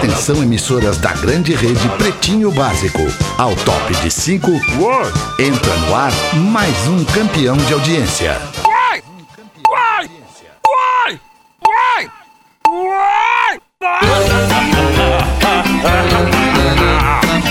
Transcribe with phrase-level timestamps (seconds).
[0.00, 3.02] Atenção, emissoras da grande rede Pretinho Básico.
[3.36, 4.50] Ao top de 5,
[5.38, 8.34] entra no ar mais um campeão de audiência.
[8.66, 9.02] Uai!
[9.68, 10.10] Uai!
[10.66, 12.10] Uai!
[12.66, 13.60] Uai!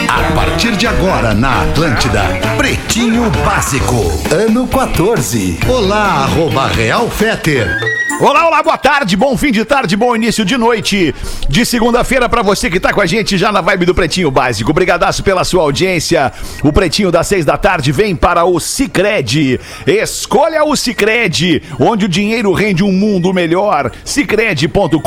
[0.09, 2.23] A partir de agora na Atlântida,
[2.57, 5.59] Pretinho Básico, ano 14.
[5.67, 7.98] Olá, arroba Real Feter.
[8.21, 11.15] Olá, olá, boa tarde, bom fim de tarde, bom início de noite
[11.47, 14.71] de segunda-feira pra você que tá com a gente já na vibe do Pretinho Básico.
[14.71, 16.29] Obrigadaço pela sua audiência.
[16.61, 19.57] O Pretinho das seis da tarde vem para o Cicred.
[19.87, 23.89] Escolha o Cicred, onde o dinheiro rende um mundo melhor.
[24.03, 24.99] Cicred.com.br.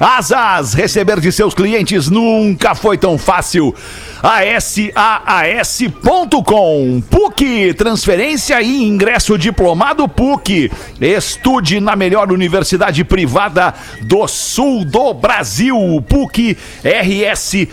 [0.00, 3.72] Asas, receber de seus clientes nunca foi tão fácil.
[4.20, 4.92] ASAAS.com
[7.08, 10.70] PUC, transferência e ingresso diplomado PUC.
[11.52, 15.76] Estude na melhor universidade privada do sul do Brasil.
[16.08, 17.68] PUC RS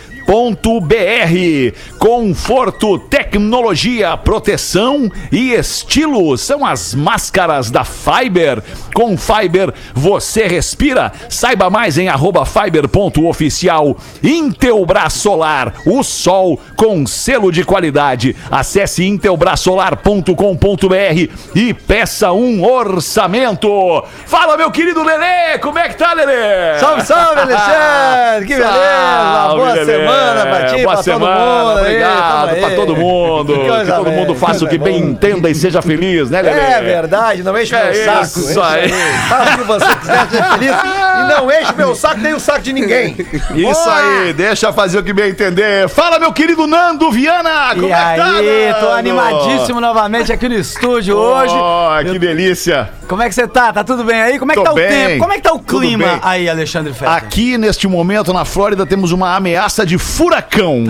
[0.80, 8.62] br Conforto, tecnologia, proteção e estilo são as máscaras da Fiber.
[8.94, 11.10] Com Fiber você respira.
[11.28, 13.96] Saiba mais em arroba fiber.oficial.
[14.22, 18.36] Intelbras Solar, o sol com selo de qualidade.
[18.50, 24.04] Acesse intelbrasolar.com.br e peça um orçamento.
[24.26, 26.78] Fala, meu querido Lelê, como é que tá, Lelê?
[26.78, 28.46] Salve, salve, Alexandre!
[28.46, 29.48] Que beleza!
[29.54, 29.84] Boa Lelê.
[29.84, 31.78] semana pra ti, Boa pra semana, todo mundo.
[31.78, 32.76] aí, Obrigado tamo pra aí.
[32.76, 33.52] todo mundo.
[33.54, 36.60] Que Que, todo mundo faça o que coisa bem entenda e seja feliz, né, Lelê?
[36.60, 38.38] É verdade, não enche É meu saco.
[38.40, 38.88] isso aí.
[39.28, 40.70] Faça o que você quiser ser feliz.
[40.70, 43.16] E não enche meu saco nem o saco de ninguém.
[43.54, 45.88] Isso aí, deixa fazer o que bem entender.
[45.88, 48.98] Fala, meu querido Nando Viana, como E é que tá, aí, tô Nando?
[48.98, 51.54] animadíssimo novamente aqui no estúdio hoje.
[51.56, 52.88] Oh, que delícia.
[53.08, 53.72] Como é que você tá?
[53.72, 54.38] Tá tudo bem aí?
[54.38, 54.86] Como é que Tô tá bem.
[54.86, 55.18] o tempo?
[55.20, 57.10] Como é que tá o clima aí, Alexandre Fetter?
[57.12, 60.84] Aqui, neste momento, na Flórida, temos uma ameaça de furacão.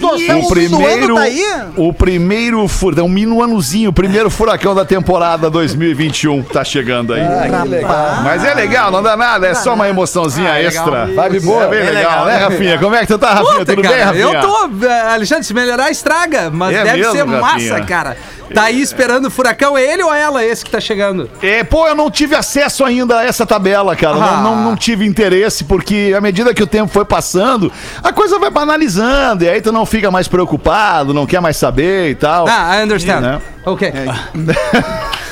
[0.00, 0.38] Twister!
[0.38, 1.42] O primeiro, tá aí?
[1.76, 7.20] o primeiro furacão, um minuanozinho, o primeiro furacão da temporada 2021 tá chegando aí.
[7.22, 8.16] Ah, que legal.
[8.22, 11.06] Mas é legal, não dá nada, é só uma emoçãozinha extra.
[11.06, 11.64] Vibe boa.
[11.64, 12.78] É bem legal, legal, né, Rafinha?
[12.78, 13.58] Como é que tu tá, Rafinha?
[13.58, 14.24] Puta, Tudo cara, bem, Rafinha?
[14.24, 14.86] Eu tô.
[14.86, 16.50] eh, Alexandre, se melhorar, estraga.
[16.50, 17.84] Mas É deve mesmo, ser massa, Rafinha?
[17.84, 18.16] cara.
[18.54, 21.28] Tá aí esperando o furacão, é ele ou ela esse que tá chegando?
[21.42, 24.14] É, pô, eu não tive acesso ainda a essa tabela, cara.
[24.16, 24.40] Não- Ah.
[24.42, 27.70] Não, não tive interesse, porque à medida que o tempo foi passando,
[28.02, 32.10] a coisa vai banalizando, e aí tu não fica mais preocupado, não quer mais saber
[32.10, 32.46] e tal.
[32.48, 33.20] Ah, I understand.
[33.20, 33.40] Né?
[33.64, 33.92] Ok.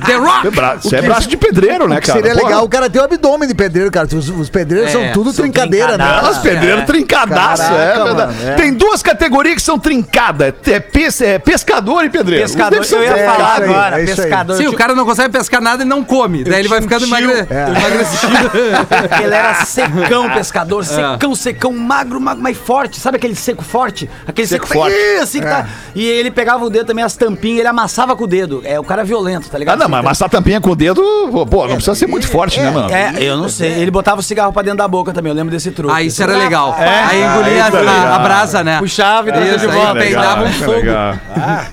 [0.06, 0.48] The Rock.
[0.48, 2.20] É bra- Isso é braço de pedreiro, né, cara?
[2.20, 2.48] seria Porra.
[2.48, 4.08] legal o cara ter o abdômen de pedreiro, cara.
[4.14, 6.06] Os, os pedreiros É, são tudo são trincadeira, né?
[6.24, 6.86] As pedreiros É.
[6.86, 8.34] trincadaço, Caraca, é verdade.
[8.36, 8.54] mano, é.
[8.56, 12.46] Tem duas categorias que são trincadas: é, pes- é pescador e pedreiro.
[12.46, 13.96] Os Pescador, eu ia é, falar agora.
[13.98, 14.06] é aí.
[14.06, 14.56] pescador.
[14.58, 16.44] Sim, o cara não consegue pescar nada e não come.
[16.44, 17.32] Daí ele vai ficando emagre...
[17.32, 17.70] É.
[17.70, 18.52] emagrecido.
[19.22, 23.00] Ele era secão, pescador, secão, secão, magro, magro, mas forte.
[23.00, 24.10] Sabe aquele seco forte?
[24.28, 24.96] Aquele seco, Seco forte.
[24.96, 25.68] Ih, assim que tá.
[25.96, 28.62] E ele pegava o dedo também, as tampinhas, ele amassava com o dedo.
[28.66, 29.80] É, o cara é violento, tá Ah, ligado?
[29.80, 31.02] não, mas amassar a tampinha com o dedo,
[31.50, 32.92] pô, não precisa ser muito forte, né, mano?
[32.94, 33.72] É, eu não sei.
[33.74, 35.94] Ele botava o cigarro pra dentro da boca também, eu lembro desse truque.
[35.94, 36.76] Ah, isso era legal.
[36.80, 37.04] É?
[37.04, 38.80] Aí engolia Ah, é a, a brasa, né?
[38.80, 39.94] Puxava e trazia Isso, de volta.
[40.00, 40.72] peidava um é fogo.
[40.72, 41.16] legal.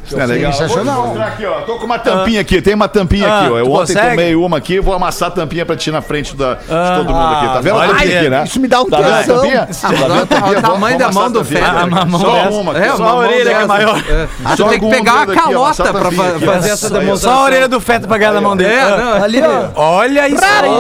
[0.05, 0.53] Isso é legal.
[0.53, 1.61] Vou mostrar aqui, ó.
[1.63, 3.59] Tô com uma tampinha aqui, tem uma tampinha Ah, aqui, ó.
[3.59, 6.61] Eu ontem tomei uma aqui, vou amassar a tampinha pra ti na frente da, de
[6.67, 7.47] todo mundo aqui.
[7.47, 8.45] Tá vendo a olha tampinha aí, aqui, né?
[8.45, 9.43] isso me dá um tá tesão.
[9.51, 11.65] Ah, Tá o tamanho da mão do a tampinha.
[11.65, 11.99] Feder.
[12.03, 12.79] A mão Só uma.
[12.79, 13.99] É, só uma a mão orelha que é maior.
[13.99, 14.27] É.
[14.53, 17.31] Tu Só tem que pegar dedo a aqui, ó, calota pra fazer essa demonstração.
[17.37, 18.73] Só a orelha do feto pra ganhar na mão dele.
[18.73, 19.21] É, Ah.
[19.25, 19.41] Ali.
[19.75, 20.71] Olha isso aí.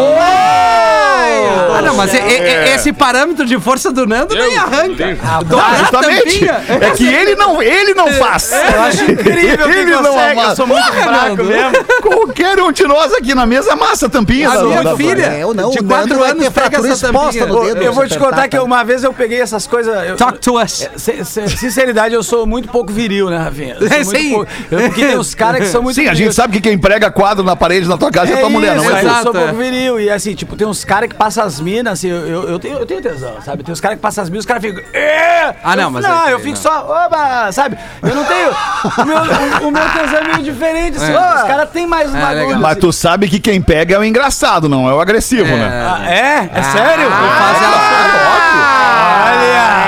[1.78, 5.06] Ah, não, mas e- e- esse parâmetro de força do Nando nem Deus arranca.
[5.06, 5.18] livre.
[5.44, 6.48] Dobrar a Justamente.
[6.48, 8.52] É que ele não, ele não faz.
[8.52, 10.40] Eu acho incrível que Ele não consegue.
[10.40, 11.72] Eu sou muito fraco mesmo.
[12.02, 14.50] Qualquer um de nós aqui na mesa amassa a tampinha.
[14.50, 16.92] A da- minha da- filha, É, eu não, de o quatro Anos, ter pega fratura
[16.94, 17.82] exposta no dedo.
[17.82, 20.08] Eu vou te contar apertar, que uma vez eu peguei essas coisas.
[20.08, 20.88] eu- Talk to us.
[20.96, 23.76] Se- Sinceridade, eu sou muito pouco viril, né, Rafinha?
[23.80, 24.32] Eu sou É, muito sim.
[24.70, 27.10] eu- porque tem uns caras que são muito Sim, a gente sabe que quem prega
[27.10, 29.04] quadro na parede na tua casa é, tua mulher, não é?
[29.04, 29.52] eu sou um pouco é.
[29.52, 30.00] viril.
[30.00, 32.78] E assim, tipo, tem uns caras que passam as minas, assim, eu, eu, eu tenho,
[32.78, 33.62] eu tenho tesão, sabe?
[33.62, 34.82] Tem uns caras que passam as minas, os caras ficam.
[34.92, 36.62] "É!" Ah, não, Eu- mas Não, eu fico não.
[36.62, 37.76] só, oba, sabe?
[38.02, 38.50] Eu não tenho.
[38.98, 41.16] O meu, o, o meu tesão é meio diferente, assim, É.
[41.36, 42.58] os caras têm mais um É, legal.
[42.60, 42.80] Mas assim.
[42.80, 45.66] tu sabe que quem pega é o engraçado, não é o agressivo, né?
[45.86, 46.50] Ah, é?
[46.54, 47.10] É sério?
[47.10, 49.86] Faz ela- Olha!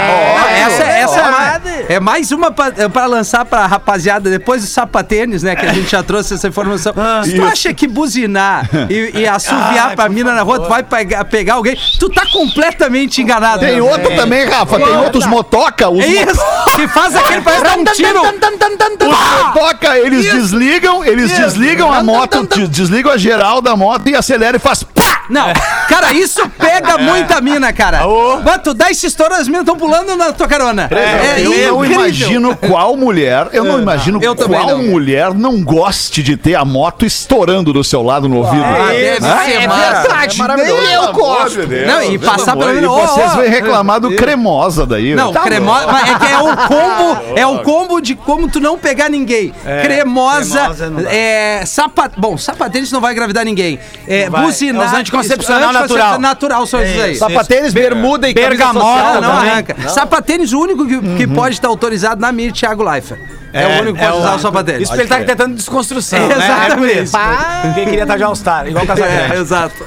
[0.50, 4.62] É, essa, essa é, mais, é mais uma pra, é pra lançar pra rapaziada, depois
[4.62, 5.54] do sapatênis, né?
[5.56, 6.92] Que a gente já trouxe essa informação.
[7.24, 7.44] Se tu Isso.
[7.46, 11.76] acha que buzinar e, e assoviar pra mina na rua, tu vai pegar, pegar alguém,
[11.98, 13.60] tu tá completamente enganado.
[13.60, 15.88] Tem outro também, Rafa, tem outros motoca.
[15.88, 16.40] Os É isso!
[16.76, 18.20] Que faz aquele parece dar um tiro.
[18.20, 24.14] Os motoca, eles desligam, eles desligam a moto, des- desligam a geral da moto e
[24.16, 24.84] aceleram e faz!
[25.28, 25.46] Não,
[25.88, 28.00] cara, isso pega muita mina, cara.
[28.44, 30.88] Mas tu dá esse estouro, as minas estão pulando na tua carona.
[30.90, 32.06] É, eu não incrível.
[32.06, 34.84] imagino qual mulher, eu não imagino Eu também qual não.
[34.84, 38.62] mulher não goste de ter a moto estourando do seu lado no ouvido.
[38.64, 40.56] Ah, deve ser massa.
[40.56, 41.58] nem eu gosto.
[41.86, 45.14] Não, e passar pela E ó, vocês vêm reclamar do cremosa daí.
[45.14, 45.86] Não, Tá cremosa.
[45.88, 49.52] mas É que é o combo, é o combo de como tu não pegar ninguém.
[49.82, 51.12] cremosa, cremosa não dá.
[51.12, 51.62] é.
[51.66, 53.78] Sapat, bom, sapatênis não vai engravidar ninguém.
[54.06, 54.42] É, vai.
[54.42, 54.82] buzinar.
[54.82, 56.20] É os anticoncepcional isso, natural.
[56.20, 57.16] natural são esses aí.
[57.16, 59.50] Sapatênis, bermuda e Bergamota, Não, não né?
[59.50, 59.88] arranca.
[59.88, 63.20] Sapatênis, o único que, que pode estar autorizado na mira, Thiago Leifert.
[63.52, 64.82] É, o único que pode usar o sapatênis.
[64.82, 66.18] Isso porque ele tá tentando desconstrução.
[66.18, 66.36] É, né?
[66.36, 66.98] exatamente.
[66.98, 67.16] É isso.
[67.62, 69.18] Porque queria estar de All-Star, igual o Casagrande.
[69.28, 69.84] É, exato.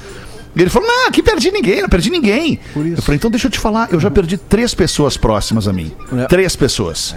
[0.55, 2.59] E ele falou, não, aqui perdi ninguém, não perdi ninguém.
[2.75, 5.91] Eu falei, então deixa eu te falar, eu já perdi três pessoas próximas a mim.
[6.27, 7.15] Três pessoas.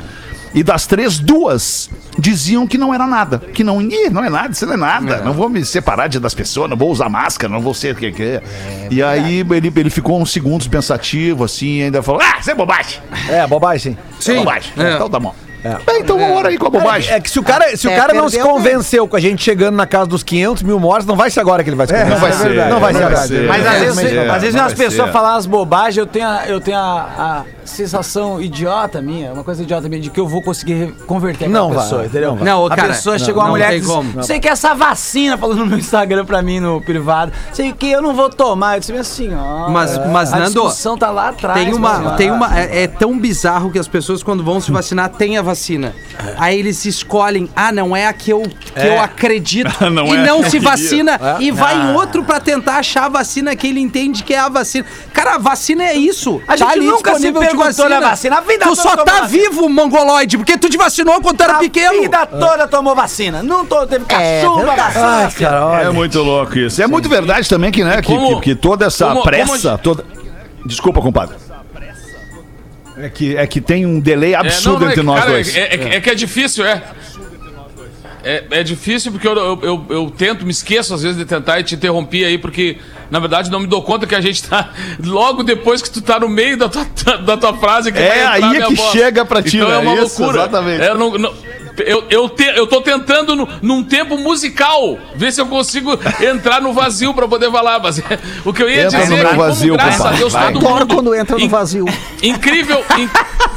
[0.55, 3.39] E das três, duas diziam que não era nada.
[3.41, 5.21] Que não, Ih, não é nada, isso não é nada.
[5.21, 7.99] Não vou me separar de, das pessoas, não vou usar máscara, não vou ser o
[7.99, 8.43] que que é.
[8.89, 12.55] E aí ele, ele ficou uns segundos pensativo, assim, e ainda falou: Ah, isso é
[12.55, 13.01] bobagem.
[13.29, 13.99] É, bobagem, sim.
[14.21, 14.73] Isso é bobagem.
[14.77, 14.95] É.
[14.95, 15.35] Então tá bom.
[15.87, 17.13] Bem, então vamos embora aí com a bobagem.
[17.15, 19.43] É que se o cara, se o É, cara não se convenceu com a gente
[19.43, 21.93] chegando na casa dos 500 mil mortos, não vai ser agora que ele vai se
[21.95, 22.13] convencer.
[22.15, 23.27] não vai ser, Não vai não ser vai agora.
[23.29, 23.49] ser.
[23.49, 26.47] Mas É, às vezes, é, às vezes as pessoas falam as bobagens, eu tenho, a,
[26.47, 26.83] eu tenho a,
[27.19, 31.59] a- sensação idiota minha, uma coisa idiota minha, de que eu vou conseguir converter aquela
[31.61, 32.31] Não vai, pessoa, entendeu?
[32.31, 32.45] não vai.
[32.47, 34.23] Não, a cara, pessoa não, chegou uma não mulher tem e disse, como.
[34.23, 38.03] sei que essa vacina, falando no meu Instagram pra mim, no privado, sei que eu
[38.03, 38.77] não vou tomar.
[38.77, 39.69] Eu disse assim, ó.
[39.69, 41.61] Mas- mas, a Nando, discussão tá lá atrás.
[41.63, 44.71] Tem uma, mas, tem uma, é, é tão bizarro que as pessoas quando vão se
[44.71, 45.95] vacinar têm a vacina.
[46.39, 50.21] Aí eles escolhem, ah, não é a que eu, que eu acredito Não e é
[50.21, 53.67] a não que se vacina e vai em outro pra tentar achar a vacina que
[53.67, 54.87] ele entende que é a vacina.
[55.13, 56.41] Cara, a vacina é isso.
[56.47, 58.39] A gente nunca se perguntou na vacina.
[58.39, 59.29] A vida tu toda só tomou tá vacina.
[59.29, 62.01] vivo, mongoloide, porque tu te vacinou quando tu era A pequeno.
[62.03, 63.43] vida toda tomou vacina.
[63.43, 64.81] Não tô, teve cachumba, verdade.
[64.95, 65.07] vacina.
[65.07, 65.83] Ai, cara.
[65.83, 66.83] É muito louco isso.
[66.83, 70.05] É muito verdade também que, né, que, que, que toda essa como- pressa, como- toda...
[70.67, 71.37] Desculpa, compadre.
[72.97, 75.19] É que, é que tem um delay É, absurdo não, não, é entre que, nós
[75.21, 75.57] cara, dois.
[75.57, 76.81] É, é que- é que é difícil, é.
[78.25, 81.61] É, é difícil porque eu, eu, eu, eu tento, me esqueço às vezes de tentar
[81.61, 82.79] e te interromper aí, porque
[83.11, 84.71] na verdade não me dou conta que a gente tá
[85.05, 86.85] logo depois que tu tá no meio da tua,
[87.19, 87.93] da tua frase.
[87.93, 88.91] Que É, aí é que voz.
[88.93, 89.75] chega pra ti, Então né?
[89.75, 90.43] é uma Isso, loucura.
[90.43, 90.83] exatamente.
[90.83, 91.35] É, não- não-
[91.79, 96.61] eu, eu, te, eu tô tentando no- num tempo musical ver se eu consigo entrar
[96.61, 98.01] no vazio pra poder falar, mas
[98.45, 100.15] o que eu ia Entra dizer no é que, vazio, como, graças papai.
[100.15, 100.53] a Deus, Vai.
[100.53, 100.95] todo Adoro mundo...
[100.95, 101.85] quando entra no in- vazio.
[102.23, 103.09] Incrível, in-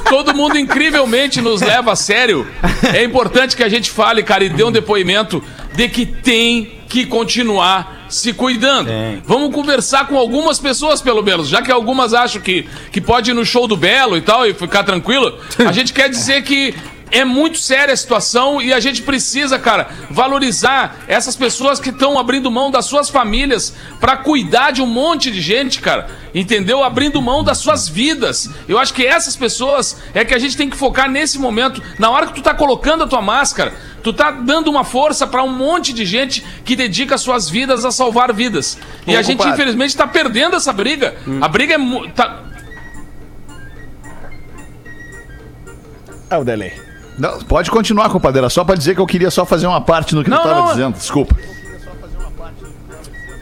[0.09, 2.47] todo mundo incrivelmente nos leva a sério.
[2.93, 5.43] É importante que a gente fale, cara, e dê um depoimento
[5.75, 8.89] de que tem que continuar se cuidando.
[9.25, 13.33] Vamos conversar com algumas pessoas, pelo menos, já que algumas acham que, que pode ir
[13.33, 15.37] no show do Belo e tal e ficar tranquilo.
[15.59, 16.73] A gente quer dizer que
[17.11, 22.17] é muito séria a situação e a gente precisa, cara, valorizar essas pessoas que estão
[22.19, 26.07] abrindo mão das suas famílias pra cuidar de um monte de gente, cara.
[26.33, 26.83] Entendeu?
[26.83, 28.49] Abrindo mão das suas vidas.
[28.67, 31.81] Eu acho que essas pessoas é que a gente tem que focar nesse momento.
[31.97, 33.73] Na hora que tu tá colocando a tua máscara,
[34.03, 37.91] tu tá dando uma força pra um monte de gente que dedica suas vidas a
[37.91, 38.77] salvar vidas.
[39.07, 39.53] E a gente, compadre.
[39.53, 41.15] infelizmente, tá perdendo essa briga.
[41.41, 42.09] A briga é.
[42.13, 42.43] Tá...
[46.29, 46.86] É o delay.
[47.17, 48.39] Não, pode continuar, compadre.
[48.39, 50.43] Era só pra dizer que eu queria só fazer uma parte no que Não, eu
[50.43, 50.93] tava não, dizendo.
[50.95, 51.35] Desculpa.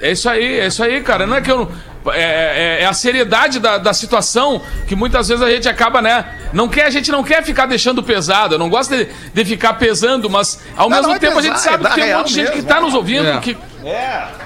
[0.02, 1.26] É isso aí, é isso aí, cara.
[1.26, 1.70] Não é que eu não.
[2.14, 6.24] É, é- é a seriedade da, da situação que muitas vezes a gente acaba, né?
[6.54, 8.54] Não quer, a gente não quer ficar deixando pesado.
[8.56, 11.42] Eu não gosto de, de ficar pesando, mas ao Não, mesmo não é tempo a
[11.42, 12.62] gente pesar, é sabe da que tem um monte de gente mesmo.
[12.62, 13.28] que tá nos ouvindo.
[13.28, 13.40] É.
[13.40, 13.58] Que,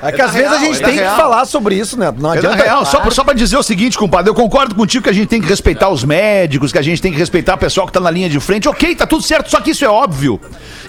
[0.01, 2.13] É que às vezes a gente é tem que falar sobre isso, né?
[2.17, 2.55] Não É adianta.
[2.55, 5.41] real, só, só pra dizer o seguinte, compadre, eu concordo contigo que a gente tem
[5.41, 8.11] que respeitar os médicos, que a gente tem que respeitar o pessoal que tá na
[8.11, 8.67] linha de frente.
[8.67, 10.39] Ok, tá tudo certo, só que isso é óbvio.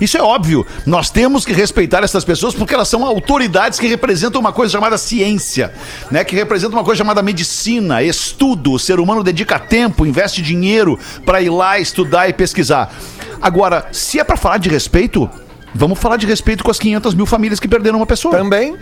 [0.00, 0.66] Isso é óbvio.
[0.86, 4.98] Nós temos que respeitar essas pessoas porque elas são autoridades que representam uma coisa chamada
[4.98, 5.72] ciência,
[6.10, 6.24] né?
[6.24, 8.72] Que representam uma coisa chamada medicina, estudo.
[8.72, 12.92] O ser humano dedica tempo, investe dinheiro pra ir lá estudar e pesquisar.
[13.40, 15.28] Agora, se é pra falar de respeito,
[15.74, 18.36] vamos falar de respeito com as 500 mil famílias que perderam uma pessoa.
[18.36, 18.76] Também.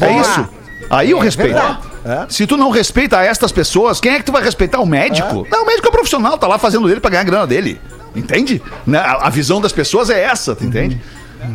[0.00, 0.48] É isso.
[0.90, 1.54] Aí eu respeito.
[1.54, 1.78] verdade.
[2.04, 2.26] É.
[2.28, 4.80] Se tu não respeita estas pessoas, quem é que tu vai respeitar?
[4.80, 5.46] O médico?
[5.50, 7.80] Não, o médico é profissional, tá lá fazendo dele pra ganhar a grana dele.
[8.14, 8.60] Entende?
[8.86, 8.98] Né?
[8.98, 11.00] A, a visão das pessoas é essa, tu entende?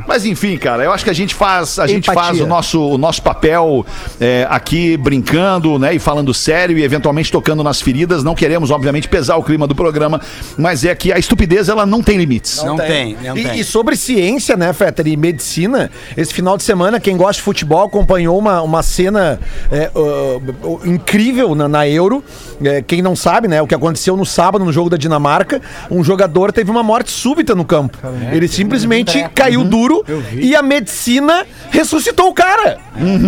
[0.07, 2.97] Mas enfim, cara, eu acho que a gente faz, a gente faz o nosso, o
[2.97, 3.85] nosso papel
[4.19, 8.23] é, aqui brincando, né, e falando sério e eventualmente tocando nas feridas.
[8.23, 10.21] Não queremos, obviamente, pesar o clima do programa,
[10.57, 12.63] mas é que a estupidez ela não tem limites.
[12.63, 13.59] Não tem, não e, tem.
[13.59, 17.85] e sobre ciência, né, Fetter, e medicina, esse final de semana, quem gosta de futebol
[17.85, 19.39] acompanhou uma, uma cena
[19.71, 22.23] é, uh, incrível na, na Euro.
[22.63, 26.03] É, quem não sabe, né, o que aconteceu no sábado no jogo da Dinamarca, um
[26.03, 27.97] jogador teve uma morte súbita no campo.
[28.31, 30.03] Ele simplesmente caiu duro
[30.33, 32.77] e a medicina ressuscitou o cara.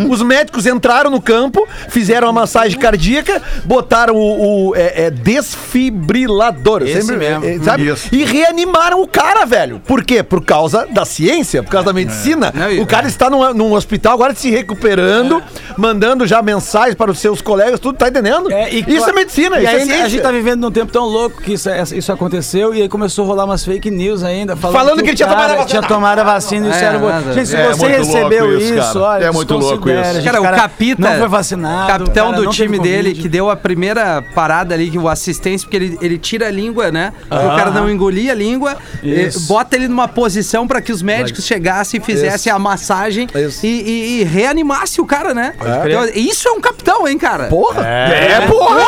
[0.10, 6.82] Os médicos entraram no campo, fizeram a massagem cardíaca, botaram o, o, é, é, desfibrilador.
[6.84, 7.46] Esse sempre- mesmo.
[7.46, 7.88] é, sabe?
[7.88, 8.08] Isso.
[8.12, 9.79] E reanimaram o cara, velho.
[9.86, 10.24] Por quê?
[10.24, 12.51] Por causa da ciência, por causa da medicina.
[12.53, 15.41] Não, e- O cara está num, num hospital agora se recuperando,
[15.77, 18.51] mandando já mensagens para os seus colegas, tudo, tá entendendo?
[18.51, 20.06] É, e isso é medicina, e isso é ainda ciência.
[20.06, 22.89] a gente tá vivendo num tempo tão louco que isso, é- isso aconteceu e aí
[22.89, 24.56] começou a rolar umas fake news ainda.
[24.56, 25.65] Falando, Falando que o ele tinha tomado a vacina.
[25.68, 27.08] Tinha tomado a vacina e É, isso era bom.
[27.10, 27.34] nada.
[27.34, 29.00] Gente, se É você muito recebeu isso, isso, cara.
[29.00, 30.13] olha, É muito louco isso.
[30.13, 31.88] gente, Cara, o Capita não foi vacinado.
[31.91, 35.75] capitão cara, do time dele, que deu a primeira parada ali, que o assistência, porque
[35.77, 37.13] ele, ele tira a língua, né?
[37.29, 39.41] O cara não engolia a língua, Isso.
[39.48, 43.65] bota ele numa posição pra que os médicos chegassem e fizessem a massagem Isso.
[43.65, 45.53] e, e- e reanimasse o cara, né?
[45.86, 47.46] Então, isso é um capitão, hein, cara?
[47.46, 47.86] Porra!
[47.86, 48.79] É, porra!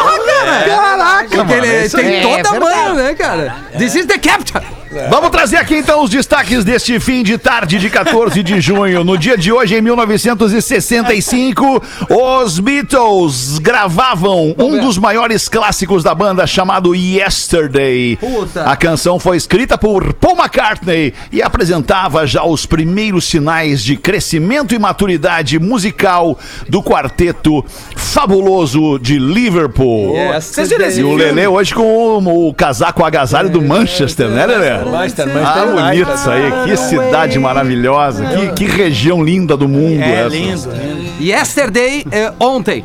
[0.65, 3.55] Caraca, Porque ele é tem toda É a mão, né, cara?
[3.77, 4.62] This is the captain!
[5.10, 9.05] Vamos trazer aqui então os destaques deste fim de de tarde de 14 de junho.
[9.05, 16.45] No dia de hoje, em 1965, os Beatles gravavam um dos maiores clássicos da banda
[16.45, 18.19] chamado Yesterday.
[18.65, 24.75] A canção foi escrita por Paul McCartney e apresentava já os primeiros sinais de crescimento
[24.75, 27.63] e maturidade musical do quarteto
[27.95, 30.17] fabuloso de Liverpool.
[30.35, 31.15] Esse E o?
[31.15, 34.83] Lelê hoje com o, o casaco agasalho do Manchester, né, Lelê?
[34.83, 36.51] Manchester, Ah, bonito isso aí.
[36.65, 38.25] Que cidade maravilhosa.
[38.25, 40.35] Que, que região linda do mundo É essa.
[40.35, 41.23] lindo, lindo.
[41.23, 42.83] Yesterday, é, ontem.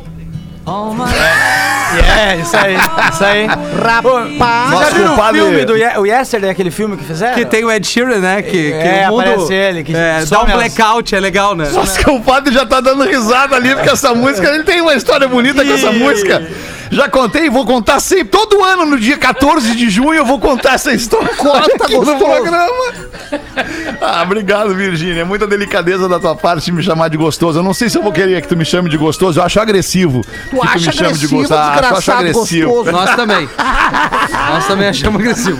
[1.97, 2.75] É, isso aí,
[3.11, 3.45] isso aí.
[3.45, 4.37] Rapaz.
[4.39, 7.35] Já Nosso viram o filme do Ye- o Yesterday, aquele filme que fizeram?
[7.35, 8.41] Que tem o Ed Sheeran, né?
[8.41, 9.21] Que, que É, o mundo.
[9.21, 11.69] aparece ele, que é, dá some um as- blackout, é legal, né?
[11.71, 14.93] Nossa, que o padre já tá dando risada ali, porque essa música, ele tem uma
[14.93, 16.47] história bonita com essa música.
[16.89, 18.29] Já contei, vou contar sempre.
[18.29, 21.27] Todo ano, no dia 14 de junho, eu vou contar essa história.
[21.35, 22.93] Conta aqui no programa.
[23.99, 25.21] Ah, obrigado, Virgínia.
[25.21, 27.59] É muita delicadeza da tua parte me chamar de gostoso.
[27.59, 29.37] Eu não sei se eu vou querer que tu me chame de gostoso.
[29.39, 30.21] Eu acho agressivo.
[30.49, 31.61] Tu que acha me chame de agressivo, gostoso.
[31.87, 32.69] Ah, eu acho desgraçado, agressivo.
[32.69, 32.91] gostoso.
[32.91, 33.49] Nós também.
[34.49, 35.59] Nós também achamos agressivo.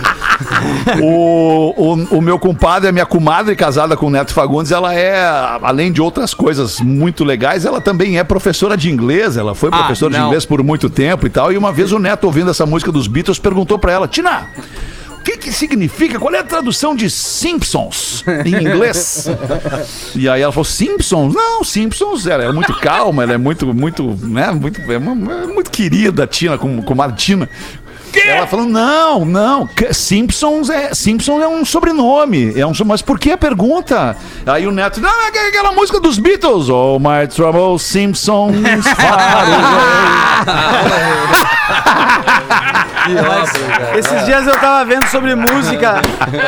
[1.02, 5.20] O, o, o meu compadre, a minha comadre casada com o Neto Fagundes, ela é,
[5.62, 9.36] além de outras coisas muito legais, ela também é professora de inglês.
[9.36, 10.26] Ela foi Ah, professora de não.
[10.26, 11.52] inglês por muito tempo e tal.
[11.52, 14.46] E uma vez o Neto, ouvindo essa música dos Beatles, perguntou pra ela: Tina,
[15.30, 16.18] que que significa?
[16.18, 19.26] Qual é a tradução de Simpsons em inglês?
[20.14, 21.34] e aí ela falou: Simpsons?
[21.34, 24.50] Não, Simpsons, ela é muito calma, ela é muito, muito, né?
[24.50, 27.48] Muito, é, uma- é muito querida, a Tina, com, com a Tina.
[28.24, 32.58] Ela falou: não, não, Simpsons é, Simpsons é um sobrenome.
[32.58, 34.16] É um, mas por que a pergunta?
[34.46, 36.68] Aí o Neto, não, é aquela- aquela música dos Beatles.
[36.70, 38.56] Oh, my trouble, Simpsons
[43.16, 46.00] far Esses dias eu tava vendo sobre música,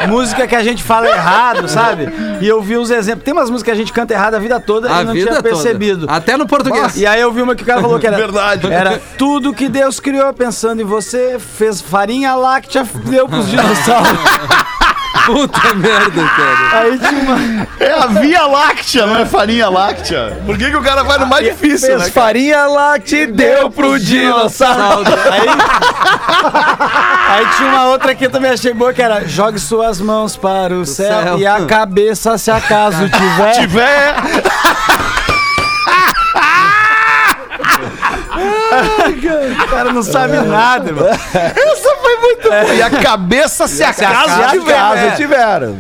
[0.09, 2.09] música que a gente fala errado, sabe?
[2.41, 3.25] E eu vi uns exemplos.
[3.25, 5.27] Tem umas músicas que a gente canta errado a vida toda A e não tinha
[5.27, 5.43] toda.
[5.43, 6.07] percebido.
[6.09, 6.97] Até no português.
[6.97, 8.17] E aí eu vi uma que o cara falou que era.
[8.17, 8.71] Verdade.
[8.71, 14.11] Era tudo que Deus criou pensando em você, fez farinha láctea, deu pros dinossauros.
[15.33, 16.81] Puta merda, cara.
[16.81, 17.67] Aí tinha uma.
[17.79, 20.39] É a Via Láctea, não é farinha láctea.
[20.45, 22.11] Por que, que o cara vai no mais difícil, Fez né?
[22.11, 25.05] farinha lá, te deu pro dinossauro.
[25.31, 25.49] Aí,
[27.47, 30.75] aí tinha uma outra que eu também achei boa que era jogue suas mãos para
[30.75, 31.39] o céu, céu.
[31.39, 33.53] e a cabeça se acaso tiver.
[33.61, 34.15] tiver.
[39.13, 41.07] O cara não sabe nada, irmão.
[41.09, 42.75] Essa foi muito boa.
[42.75, 45.17] E a cabeça se acaso Se tiver.
[45.17, 45.79] tiveram.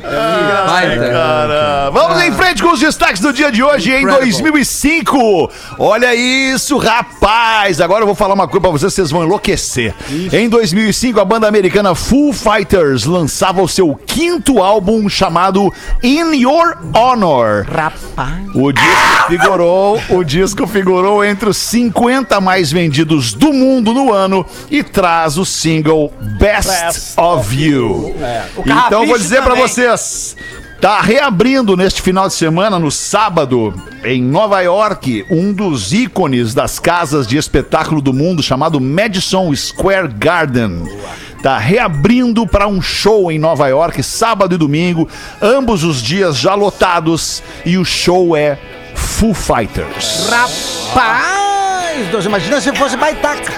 [0.66, 1.10] Vai, cara.
[1.10, 5.50] Cara, vamos em frente com os destaques do dia de hoje em 2005.
[5.78, 7.80] Olha isso, rapaz.
[7.80, 9.94] Agora eu vou falar uma coisa pra vocês, vocês vão enlouquecer.
[10.32, 16.76] Em 2005, a banda americana Foo Fighters lançava o seu quinto álbum chamado In Your
[16.94, 17.66] Honor.
[17.70, 18.30] Rapaz.
[18.54, 24.44] O disco figurou, o disco figurou entre os 50 mais vendidos do mundo no ano
[24.70, 28.14] e traz o single Best, of You.
[28.64, 29.68] Então vou dizer pra também.
[29.68, 30.36] vocês,
[30.80, 36.78] tá reabrindo neste final de semana, no sábado, em Nova York, um dos ícones das
[36.78, 40.84] casas de espetáculo do mundo chamado Madison Square Garden.
[41.42, 45.08] Tá reabrindo para um show em Nova York, sábado e domingo,
[45.40, 48.58] ambos os dias já lotados, e o show é
[48.94, 50.28] Foo Fighters.
[50.28, 51.39] Rapaz,
[52.08, 53.52] Deus, imagina se fosse baitaca.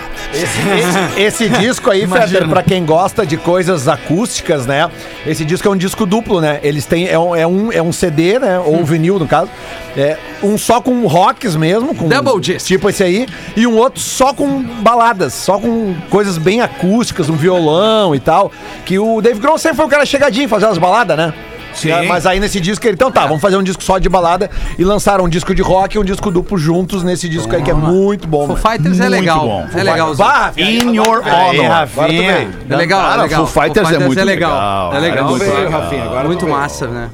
[1.16, 4.90] Esse disco aí, Fetter, pra quem gosta de coisas acústicas, né?
[5.26, 6.58] Esse disco é um disco duplo, né?
[6.62, 7.06] Eles têm.
[7.06, 8.58] É um, é um, é um CD, né?
[8.58, 9.50] Ou um vinil, no caso.
[9.96, 11.94] É um só com rocks mesmo.
[11.94, 12.66] Com, Double disc.
[12.66, 13.26] Tipo esse aí.
[13.54, 15.34] E um outro só com baladas.
[15.34, 18.50] Só com coisas bem acústicas, um violão e tal.
[18.86, 21.34] Que o Dave Grohl sempre foi um cara chegadinho fazer as baladas, né?
[21.74, 22.06] Sim.
[22.06, 24.84] Mas aí nesse disco ele, então tá, vamos fazer um disco só de balada e
[24.84, 27.74] lançaram um disco de rock e um disco duplo juntos nesse disco aí que é
[27.74, 28.46] muito bom.
[28.46, 28.56] Foo.
[28.56, 29.40] Fighters é legal.
[29.46, 29.66] bom.
[29.74, 30.14] É legal.
[30.14, 31.70] Bah, In Your Aí, Honor.
[31.70, 32.48] Rafinha.
[32.68, 33.46] É legal, Cara, é legal.
[33.46, 34.90] Foo Fighters é muito legal.
[34.90, 34.94] legal.
[34.94, 35.18] É legal.
[35.18, 35.80] É muito muito legal.
[35.80, 36.58] Rafinha, agora Muito tu veio.
[36.58, 37.10] massa, né?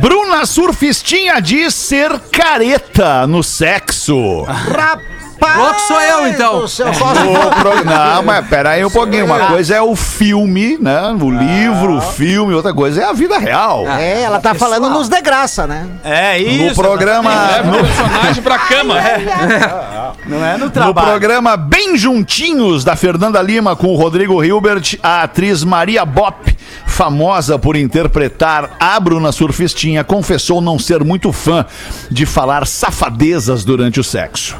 [0.00, 4.42] Bruna Surfistinha diz ser careta no sexo.
[4.44, 5.19] Rapaz.
[5.56, 6.64] Louco sou eu, então.
[6.64, 9.24] O pro- Não, mas peraí um pouquinho.
[9.24, 11.00] Uma coisa é o filme, né?
[11.20, 13.86] O livro, o filme, outra coisa é a vida real.
[13.88, 15.86] É, ela tá falando nos de graça, né?
[16.04, 16.74] É No isso.
[16.74, 17.30] programa.
[17.30, 18.94] Leva o personagem pra cama.
[20.26, 21.08] Não é no No trabalho.
[21.08, 27.58] programa Bem Juntinhos, da Fernanda Lima com o Rodrigo Hilbert, a atriz Maria Bop, famosa
[27.58, 31.64] por interpretar a Bruna Surfistinha, confessou não ser muito fã
[32.10, 34.56] de falar safadezas durante o sexo.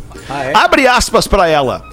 [0.54, 1.84] Abre aspas pra ela.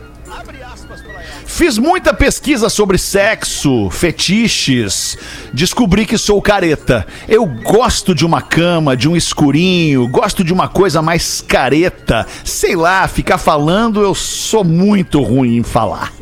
[1.46, 5.18] Fiz muita pesquisa sobre sexo, fetiches,
[5.52, 7.08] descobri que sou careta.
[7.28, 12.28] Eu gosto de uma cama, de um escurinho, gosto de uma coisa mais careta.
[12.44, 16.14] Sei lá, ficar falando, eu sou muito ruim em falar.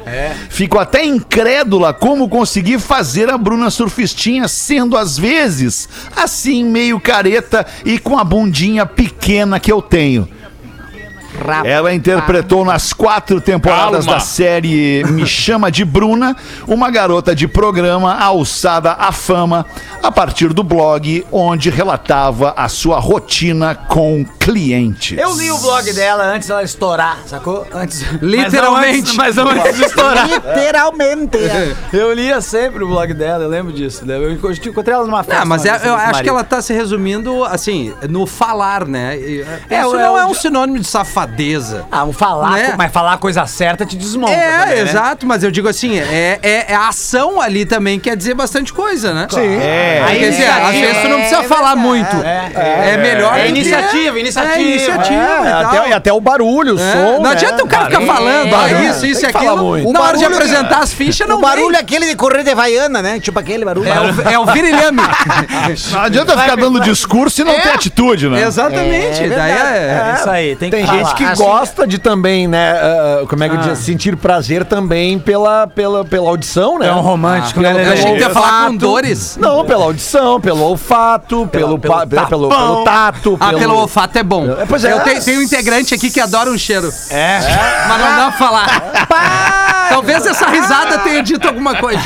[0.50, 7.66] Fico até incrédula como consegui fazer a Bruna Surfistinha sendo às vezes assim meio careta
[7.84, 10.30] e com a bundinha pequena que eu tenho.
[11.66, 14.20] Ela interpretou nas quatro temporadas Calma.
[14.20, 16.36] da série Me Chama de Bruna,
[16.68, 19.66] uma garota de programa alçada à fama
[20.02, 25.18] a partir do blog onde relatava a sua rotina com clientes.
[25.18, 27.66] Eu li o blog dela antes dela estourar, sacou?
[27.74, 28.04] Antes.
[28.22, 29.16] Literalmente.
[29.16, 30.28] Mas não antes, mas não antes de estourar.
[30.30, 31.38] Literalmente.
[31.94, 34.06] Eu lia sempre o blog dela, eu lembro disso.
[34.06, 34.16] né?
[34.18, 35.42] Eu encontrei ela numa festa.
[35.42, 39.16] Ah, mas é- eu acho que ela tá se resumindo, assim, no falar, né?
[39.16, 40.88] É, Isso é não o- é um sinônimo de
[41.26, 41.86] safadeza.
[41.92, 42.74] Ah, um falar, Né?
[42.78, 44.32] mas falar a coisa certa te desmonta.
[44.34, 44.82] É, também, né?
[44.82, 48.72] exato, mas eu digo assim, é, é, é a ação ali também quer dizer bastante
[48.72, 49.28] coisa, né?
[49.30, 49.40] Sim.
[49.42, 52.16] É, Aí, quer dizer, às vezes tu não precisa falar muito.
[52.24, 54.56] É, melhor É do que- iniciativa, iniciativa.
[54.56, 55.66] É iniciativa É, e tal.
[55.66, 57.14] até, e até o barulho, o É, som.
[57.14, 57.30] não né?
[57.32, 59.66] adianta o cara ficar falando, ó, É, isso, isso e que falar aquilo.
[59.66, 59.92] muito.
[59.92, 62.44] Na O hora de barulho- apresentar as fichas, não o barulho é aquele de correr
[62.44, 63.20] de Havaiana, né?
[63.20, 63.90] Tipo aquele barulho.
[63.90, 65.02] É o, é o virilhame.
[65.92, 67.60] Não adianta ficar dando discurso e não É.
[67.60, 68.42] ter atitude, né?
[68.44, 69.24] Exatamente.
[69.24, 69.56] É daí é.
[69.56, 71.02] É isso aí, tem que Tem falar.
[71.18, 72.72] Gente que Assim, gosta de também, né?
[72.74, 73.80] ah, como é que eu diz?
[73.80, 76.88] Sentir prazer também pela, pela, pela audição, né?
[76.88, 77.92] É um romântico, Eu né?
[77.94, 79.38] achei que ia falar com dores.
[79.38, 83.38] Não, pela audição, pelo olfato, pelo, pelo pa- pelo, pelo, tato.
[83.40, 84.52] Ah, pelo olfato é bom.
[84.60, 84.92] É, pois é.
[84.94, 86.92] Eu tenho, tenho um integrante aqui que adora um cheiro.
[87.10, 87.40] É.
[87.88, 89.75] Mas não dá pra falar.
[90.06, 92.00] Talvez essa risada tenha dito alguma coisa.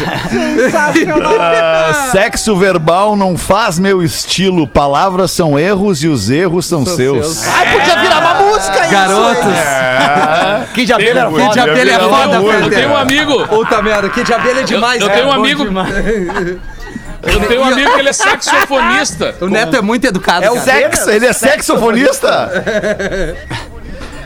[1.40, 4.66] Ah, sexo verbal não faz meu estilo.
[4.66, 7.46] Palavras são erros e os erros são, seus.
[7.46, 8.92] Ai, podia virar uma música isso.
[8.92, 9.54] Garotos.
[10.74, 12.64] Que já viu era Kid de abelha é foda, uma Fede.
[12.64, 13.48] Eu tenho um amigo.
[13.48, 15.02] Puta merda, Kid de abelha é Eu, demais.
[15.02, 15.14] eu né?
[15.14, 15.64] tenho um amigo.
[17.22, 19.36] Eu tenho um amigo que ele é saxofonista.
[19.42, 20.46] O Neto é muito educado.
[20.46, 20.66] É o cara.
[20.66, 22.50] sexo, ele é saxofonista?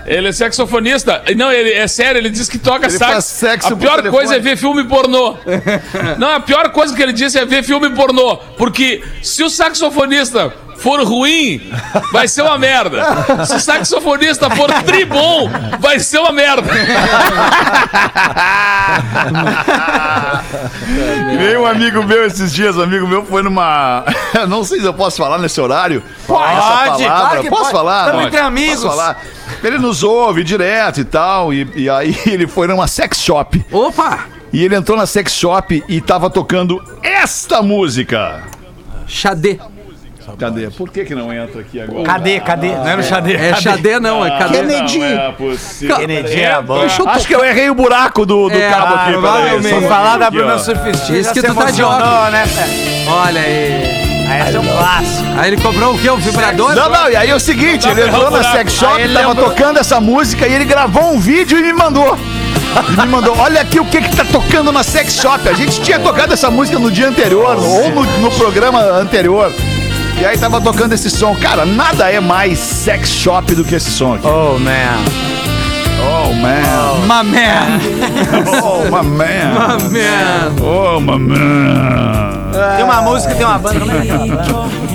[0.06, 1.24] Ele é saxofonista.
[1.36, 3.26] Não, ele é sério, ele diz que toca Ele sax.
[3.26, 5.38] sexo a pior coisa é ver filme pornô.
[6.18, 8.38] Não, a pior coisa que ele disse é ver filme pornô.
[8.58, 11.62] Porque se o saxofonista for ruim,
[12.12, 13.46] vai ser uma merda.
[13.46, 16.64] Se o saxofonista for tribom, vai ser uma merda.
[21.38, 24.06] Veio um amigo meu esses dias, um amigo meu foi numa.
[24.48, 26.04] Não sei se eu posso falar nesse horário.
[26.28, 27.74] Pode, claro que posso pode.
[27.74, 28.06] falar?
[28.06, 28.28] Tamo Pode.
[28.28, 28.84] entre amigos.
[28.84, 29.22] Posso falar?
[29.64, 33.66] Ele nos ouve direto e tal, e, e aí ele foi numa sex shop.
[33.72, 34.26] Opa!
[34.52, 38.44] E ele entrou na sex shop e tava tocando esta música.
[39.08, 39.60] Xadê.
[40.38, 40.70] Cadê?
[40.70, 42.04] Por que que não entra aqui agora?
[42.04, 42.70] Cadê, cadê?
[42.76, 43.34] Não é no xadê.
[43.36, 44.58] É xadê não, é cadê?
[44.60, 45.00] Kennedy.
[45.00, 45.96] Não é possível.
[45.98, 46.82] Kennedy era bom.
[47.08, 49.12] Acho que eu errei o buraco do, do É, cabo aqui.
[49.12, 49.82] provavelmente.
[49.82, 50.58] só falar da Bruna.
[50.60, 51.20] Surfistinha.
[51.20, 52.32] Isso que tu tá de óculos.
[52.32, 52.44] né?
[53.08, 54.04] Olha aí.
[54.30, 55.24] Ah, Esse é um clássico.
[55.38, 56.10] Aí ele cobrou o quê?
[56.10, 56.74] O vibrador?
[56.76, 59.28] Não, não, e aí é o seguinte, ele entrou na sex shop, Aí ele tava
[59.30, 62.18] lembrou- tocando essa música e ele gravou um vídeo e me mandou.
[62.88, 65.48] Ele me mandou, olha aqui o que que tá tocando na sex shop.
[65.48, 69.52] A gente tinha tocado essa música no dia anterior, ou no, no programa anterior.
[70.20, 71.36] E aí tava tocando esse som.
[71.36, 74.28] Cara, nada é mais sex shop do que esse som aqui.
[74.28, 75.04] Oh, man.
[76.06, 77.02] Oh, man.
[77.08, 77.80] My man.
[78.64, 79.90] Oh, my man.
[79.92, 80.56] Man.
[80.62, 82.52] Oh, my man.
[82.76, 83.80] Tem uma música, tem uma banda.
[83.80, 84.93] Como é que é?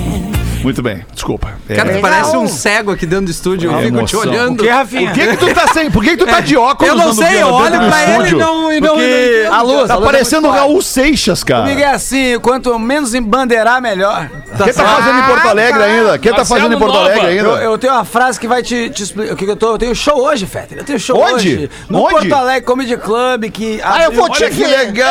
[0.61, 1.53] Muito bem, desculpa.
[1.69, 2.11] É, Cara, tu Legal.
[2.11, 3.71] parece um cego aqui dentro do estúdio.
[3.71, 4.59] Eu É fico te olhando.
[4.59, 5.09] O que, Rafinha?
[5.11, 5.89] Por que que tu tá sem?
[5.91, 8.35] Por que que tu tá de óculos Eu não sei, eu olho pra ele e
[8.35, 8.73] não.
[8.73, 10.59] E não, Porque não a luz, Tá a luz é parecendo o muito.
[10.61, 11.63] Raul Seixas, cara.
[11.63, 14.29] Comigo é assim, quanto menos embandeirar, melhor.
[14.29, 16.19] Quem tá fazendo em Porto Alegre ainda?
[16.19, 17.05] Quem tá Marcelo fazendo em Porto Nova.
[17.09, 17.49] Alegre ainda?
[17.63, 19.33] eu tenho uma frase que vai te, te explicar.
[19.33, 19.71] O que, que eu tô?
[19.73, 20.79] Eu tenho show hoje, Fetter.
[20.79, 21.33] Eu tenho show Onde?
[21.33, 21.71] hoje.
[21.89, 22.11] No Onde?
[22.13, 23.45] Porto Alegre Comedy Club.
[23.51, 25.05] Que Ah, eu vou te que legal!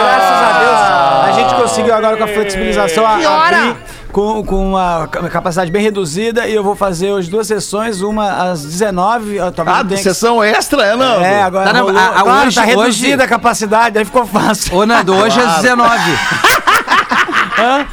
[0.00, 3.56] Graças a Deus, a gente conseguiu agora com a flexibilização a, Que hora?
[3.58, 3.76] abrir
[4.14, 8.50] com, com uma ca- capacidade bem reduzida e eu vou fazer hoje duas sessões, uma
[8.52, 11.20] às 19 eu talvez Ah, tenha que- sessão extra, é, não?
[11.20, 11.98] É, agora Tá, rolou.
[11.98, 14.72] a- a Claro, hoje- tá reduzida hoje- a capacidade, aí ficou fácil.
[14.76, 15.98] Ô, Nando, hoje é 19.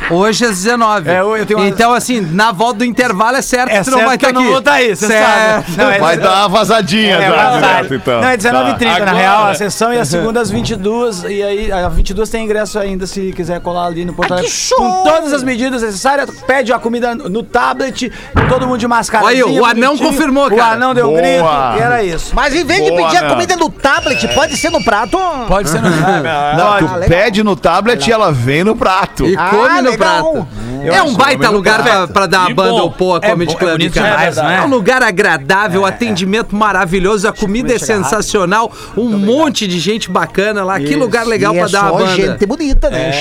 [0.10, 1.10] Hoje é 19.
[1.10, 3.91] É, eu- tenho uma- Então, assim, na volta do intervalo é certo É que tu
[3.91, 4.38] não vai estar aqui.
[4.39, 5.71] não vou estar aí, você Certo.
[5.71, 5.78] sabe.
[5.78, 8.21] Não, é- Vai dar uma vazadinha, É, tá, direto, então.
[8.21, 11.71] Não, é 19h30 na Agora, real, a sessão e a segunda às 22 e aí
[11.71, 14.52] a 22 tem ingresso ainda se quiser colar ali no Porto Ah, que Alegre.
[14.58, 14.78] show!
[14.78, 18.12] Com todas as medidas necessárias, pede a comida no tablet,
[18.50, 19.24] todo mundo de máscara.
[19.26, 20.74] Olha aí, o anão confirmou, O cara.
[20.74, 21.21] anão deu um Boa.
[21.21, 21.43] grito
[21.78, 22.32] e era isso.
[22.36, 25.17] Mas em vez de Boa, pedir a comida no tablet, pode ser no prato?
[25.47, 25.89] Pode ser no
[26.58, 27.04] Não, Pode.
[27.04, 29.26] tu pede no tablet e ela vem no prato.
[29.26, 29.98] E Ah, no legal.
[30.34, 30.48] prato.
[30.84, 32.86] É um baita lugar pra, pra dar a banda bom.
[32.88, 34.10] o Poa É Comedy é Club, bonito cara.
[34.10, 34.56] demais, não é?
[34.58, 40.64] É um lugar agradável, atendimento maravilhoso, a comida é sensacional, um monte de gente bacana
[40.64, 40.80] lá.
[40.80, 42.16] Que lugar legal E pra é dar a só banda.
[42.16, 43.12] gente bonita, né?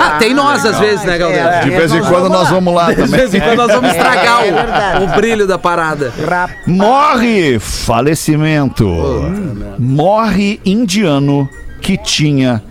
[0.00, 1.64] Ah, tem nós às vezes, né, Galdês?
[1.64, 3.20] De vez em quando nós vamos lá De também.
[3.20, 6.12] vez em quando nós vamos estragar É o, brilho da parada.
[6.66, 8.84] Morre falecimento.
[9.78, 11.48] Morre indiano
[11.80, 12.62] que tinha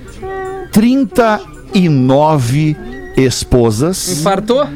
[1.72, 2.76] 39
[3.16, 4.68] esposas Infartou?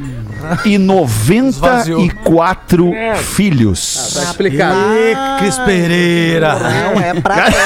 [0.64, 2.92] e 94
[3.34, 4.12] filhos.
[4.14, 4.78] Tá explicado.
[5.38, 6.58] Cris Pereira.
[6.58, 7.64] Não é pra tanto.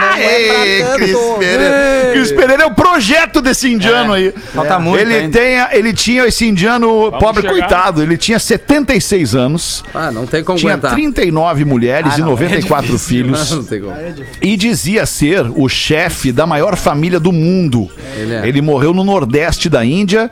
[0.00, 1.38] Não é pra Cris tanto.
[1.38, 2.10] Pereira.
[2.12, 4.32] Cris Pereira é o projeto desse indiano aí.
[4.54, 5.38] Falta muito Ele, ainda.
[5.38, 7.52] tem, a- ele tinha esse indiano, pobre chegar.
[7.54, 10.92] coitado, ele tinha 76 anos, Ah, não tem como tinha aguentar.
[10.92, 13.08] 39 mulheres e não, é 94 difícil.
[13.08, 13.50] filhos.
[13.50, 13.94] Não tem como.
[14.42, 17.88] E dizia ser o chefe da maior família do mundo.
[18.16, 18.48] Ele é.
[18.48, 20.30] Ele morreu no nordeste da Índia.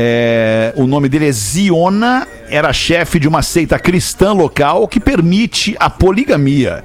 [0.00, 2.24] É, o nome dele é Ziona.
[2.48, 6.84] Era chefe de uma seita cristã local que permite a poligamia.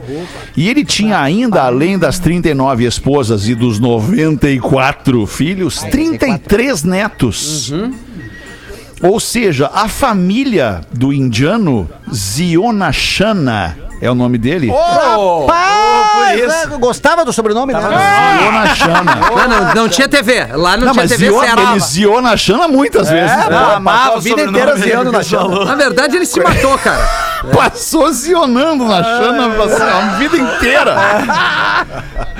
[0.57, 7.71] E ele tinha ainda, além das 39 esposas e dos 94 filhos, 33 netos.
[8.99, 14.69] Ou seja, a família do indiano Ziona Shana é o nome dele.
[14.69, 16.73] Rapaz, isso.
[16.73, 17.79] é, gostava do sobrenome, né?
[17.79, 19.15] Ziona Shana.
[19.15, 20.45] Não, não, não tinha TV.
[20.53, 23.35] Lá não, Não, tinha mas TV, Ziona, você ele ziona a Xana muitas vezes.
[23.35, 23.47] né?
[23.49, 25.65] Não, amava a vida inteira ziando na chama.
[25.65, 27.32] Na verdade, ele se matou, cara.
[27.51, 30.95] Passou zionando na Xana assim, a vida inteira.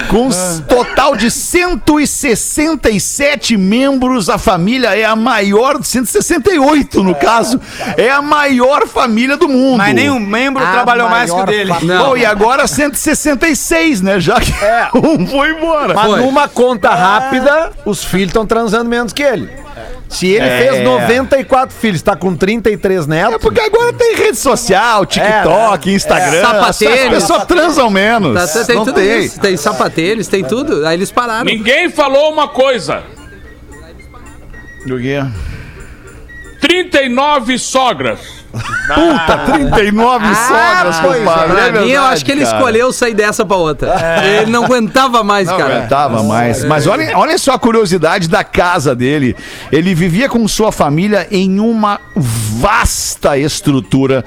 [0.09, 0.29] Com
[0.67, 7.59] total de 167 membros, a família é a maior, 168 no caso,
[7.97, 9.77] é a maior família do mundo.
[9.77, 11.73] Mas nenhum membro A trabalhou mais que o maior dele.
[11.73, 12.05] fa- Não.
[12.09, 14.19] Bom, e agora 166, né?
[14.19, 14.53] Já que
[14.97, 15.93] um foi embora.
[15.93, 16.21] Mas Foi.
[16.21, 19.62] numa conta rápida, os filhos estão transando menos que ele.
[20.09, 20.57] Se ele É.
[20.71, 23.37] fez 94 filhos, tá com 33 É netos.
[23.41, 26.41] porque agora tem rede social, TikTok, Instagram.
[26.41, 27.03] Sapatênis.
[27.05, 28.53] As pessoas transam menos.
[28.53, 29.25] Tá, tem Não tudo tem.
[29.25, 29.39] isso.
[29.39, 30.85] Tem sapatelhos, tem tudo.
[30.85, 31.45] Aí eles pararam.
[31.45, 33.03] Ninguém falou uma coisa.
[34.85, 35.23] Do quê?
[36.61, 38.42] 39 sogras.
[38.53, 41.19] Puta, 39 sogras, pois é.
[41.19, 41.53] compadre.
[41.53, 42.57] Pra É mim, eu acho que ele cara.
[42.57, 43.95] escolheu sair dessa pra outra.
[44.41, 45.77] Ele não aguentava mais, Não cara.
[45.77, 46.63] aguentava mais.
[46.63, 49.35] Mas olha, olha só a curiosidade da casa dele.
[49.71, 54.23] Ele vivia com sua família em uma vasta estrutura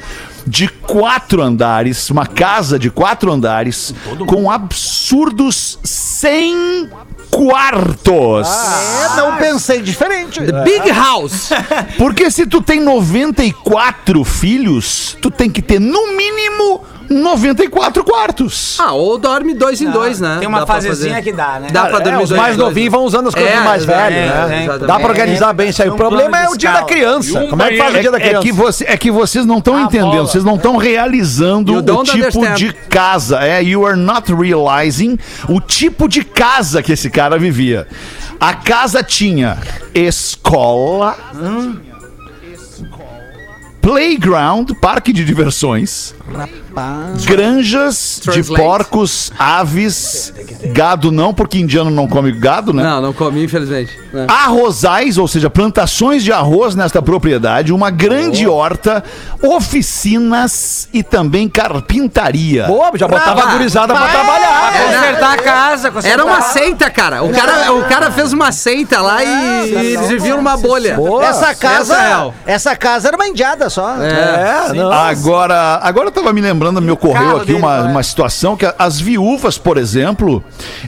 [0.46, 3.92] de quatro andares, uma casa de quatro andares,
[4.26, 6.88] com absurdos 100
[7.30, 8.48] quartos.
[8.48, 10.40] É, não pensei diferente.
[10.40, 11.50] The Big House.
[11.98, 18.76] Porque se tu tem 94 filhos, tu tem que ter no mínimo 94 quartos.
[18.80, 20.36] Ah, ou dorme dois em dois, né?
[20.38, 21.22] Tem uma Dá pra fasezinha fazer.
[21.22, 21.68] que dá, né?
[21.72, 22.68] Dá pra É, dormir os dois mais em dois.
[22.68, 24.62] novinhos vão usando as coisas É, do mais velho, é, né?
[24.64, 24.86] exatamente.
[24.86, 25.88] Dá pra organizar bem isso aí.
[25.88, 27.46] O problema é o dia da criança.
[27.48, 28.42] Como é que faz o dia da É criança?
[28.42, 32.10] que, você, é que vocês não estão entendendo, vocês não estão realizando You o don't
[32.10, 32.54] tipo understand.
[32.56, 33.38] de casa.
[33.44, 37.86] É, you are not realizing o tipo de casa que esse cara vivia.
[38.40, 39.58] A casa tinha
[39.94, 41.16] escola,
[43.80, 46.14] playground, parque de diversões,
[47.24, 48.62] granjas de Translate.
[48.62, 50.32] porcos, aves,
[50.72, 52.82] gado não, porque indiano não come gado, né?
[52.82, 53.98] Não, não comi, infelizmente.
[54.14, 54.26] É.
[54.28, 59.04] arrozais, ou seja, plantações de arroz nesta propriedade, uma grande horta,
[59.42, 62.64] oficinas e também carpintaria.
[62.66, 64.72] Boa, já botava Ah, a gurizada pra trabalhar.
[64.74, 67.22] É, Consertar a casa, consertar Era uma seita, cara.
[67.22, 70.94] O cara, o cara fez uma seita lá e, e eles viviam numa bolha.
[70.96, 71.24] Boa.
[71.26, 73.96] Essa casa, Essa é essa casa era uma indiada só.
[74.02, 74.90] É, não.
[74.92, 77.90] Agora, agora eu tava me lembrando, me ocorreu aqui dele, uma, qual é?
[77.90, 80.42] uma situação que as viúvas, por exemplo,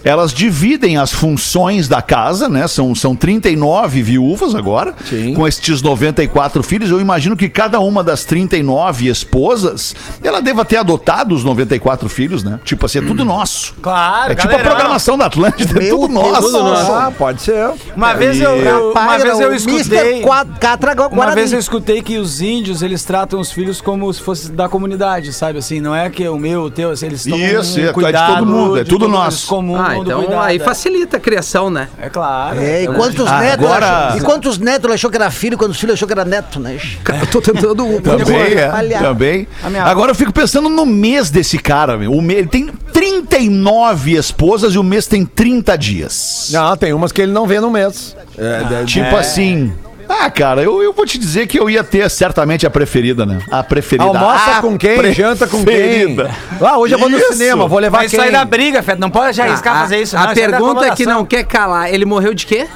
[0.04, 2.66] elas dividem as funções da casa, né?
[2.68, 4.94] São, são 39 viúvas agora,
[5.34, 6.90] com estes 94 filhos.
[6.90, 12.42] Eu imagino que cada uma das 39 esposas, ela deva ter adotado os 94 filhos,
[12.42, 12.58] né?
[12.64, 13.74] Tipo assim, é tudo nosso.
[13.80, 16.42] Claro, É tipo a programação da Atlântida, é tudo nosso.
[16.42, 16.94] do céu.
[16.94, 17.70] Ah, pode ser.
[17.96, 19.98] Uma vez eu, eu- uma Rapaz, vez eu escutei.
[19.98, 20.22] Mr.
[20.22, 24.12] Qua- Catra Gua- Uma vez eu escutei que os índios, eles tratam os filhos como
[24.12, 25.58] se fosse da comunidade, sabe?
[25.68, 27.86] Assim, não é que é o meu, o teu, assim, eles tomam Isso, um é
[27.88, 29.46] de cuidado todo mundo, é de tudo nosso.
[29.46, 30.60] comungam Ah, então cuidado, aí é.
[30.60, 31.88] facilita a criação, né?
[32.00, 32.58] É claro.
[32.58, 35.58] É, e Eu- quantos Ah, netos agora- achou, e quantos netos achou que era filho,
[35.58, 36.78] quantos filhos achou que era neto, né?
[37.20, 38.00] Eu tô tentando.
[38.00, 39.46] Também, é, também.
[39.84, 42.12] Agora eu fico pensando no mês desse cara, meu.
[42.12, 46.48] O me- Ele tem 39 esposas e o mês tem 30 dias.
[46.50, 48.16] Não, tem umas que ele não vê no mês.
[48.38, 49.70] É, Tipo assim.
[50.08, 53.40] Ah, cara, eu, eu vou te dizer que eu ia ter certamente a preferida, né?
[53.50, 54.04] A preferida.
[54.08, 55.12] Almoça A com quem?
[55.12, 56.16] Janta com quem?
[56.60, 57.34] Ah, hoje eu vou no Isso.
[57.34, 58.18] cinema, vou levar Mas quem?
[58.18, 58.98] isso aí dá briga, Fed.
[59.00, 60.16] Não pode já arriscar a, fazer isso.
[60.16, 61.14] a não, isso aí dá pergunta que acomodação.
[61.14, 62.66] não quer calar, ele morreu de quê?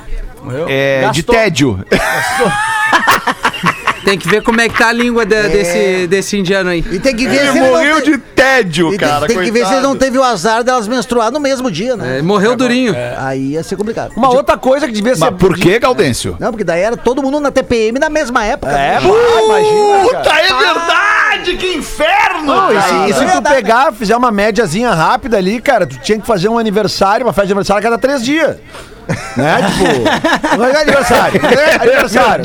[0.42, 0.66] Morreu?
[0.68, 1.76] É, de Gastou.
[4.04, 6.84] Tem que ver como é que tá a língua de- desse, desse indiano aí.
[6.90, 9.26] E tem que ver Ele se ele não morreu te- de tédio, e tem, cara.
[9.26, 9.82] tem que ver se ele coitado.
[9.88, 12.18] não teve o azar delas menstruar no mesmo dia, né?
[12.18, 12.94] É, morreu durinho.
[13.18, 14.12] Aí ia ser complicado.
[14.16, 15.20] Uma outra coisa que devia ser.
[15.20, 16.36] Mas por que, Gaudêncio?
[16.40, 18.72] Não, porque daí era todo mundo na TPM na mesma época.
[18.72, 19.00] É, né?
[19.00, 20.10] bah, imagina.
[20.10, 20.22] cara.
[20.24, 21.56] Puta, é verdade!
[21.56, 22.44] Que inferno!
[22.46, 22.88] Não, e cara.
[23.06, 26.26] se, e se é tu pegar, fizer uma médiazinha rápida ali, cara, tu tinha que
[26.26, 28.56] fazer um aniversário, uma festa de aniversário a cada três dias.
[29.36, 29.56] Né?
[29.62, 32.44] Tipo, não é aniversário, é aniversário.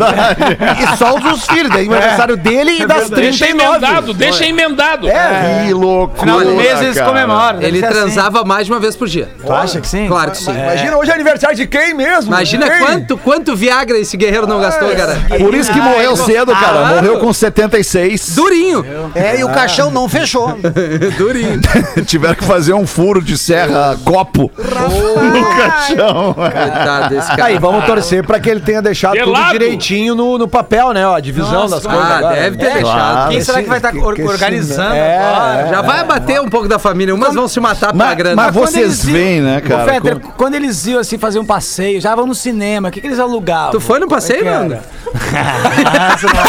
[0.93, 3.63] E só os dos filhos, daí o aniversário dele e das Deixa 39.
[3.75, 5.09] emendado, deixa emendado.
[5.09, 7.07] É, Que loucura, Final do mês eles cara.
[7.07, 7.61] comemoram.
[7.61, 7.93] Ele assim.
[7.93, 9.29] transava mais de uma vez por dia.
[9.45, 10.07] Tu acha que sim?
[10.07, 10.51] Claro que sim.
[10.51, 12.31] Imagina hoje é aniversário de quem mesmo?
[12.31, 12.79] Imagina Quem?
[12.79, 15.17] quanto, quanto Viagra esse guerreiro não gastou, cara.
[15.37, 16.67] Por isso que morreu cedo, cara.
[16.77, 16.95] Claro.
[16.95, 18.35] Morreu com 76.
[18.35, 18.85] Durinho.
[19.15, 20.57] É, e o caixão não fechou.
[21.17, 21.59] Durinho.
[22.05, 26.35] Tiveram que fazer um furo de serra copo no caixão.
[26.51, 27.45] Coitado desse cara.
[27.45, 29.51] Aí, vamos torcer pra que ele tenha deixado tudo Gelado.
[29.53, 31.05] direitinho no, no papel, né?
[31.07, 32.01] Ó, a divisão das coisas.
[32.11, 32.35] Ah, agora.
[32.35, 33.29] deve ter É, deixado.
[33.29, 35.67] Quem será que vai estar que- or- que esse- organizando é, agora?
[35.69, 37.13] Já vai abater um pouco da família.
[37.13, 38.35] Umas vão se matar pela Mas, grana.
[38.35, 39.85] mas vocês veem, né, cara?
[39.85, 43.07] Fetter, quando eles iam assim fazer um passeio, já vão no cinema, o que, que
[43.07, 43.71] eles alugavam?
[43.71, 46.47] Tu foi no passeio, Como é mano?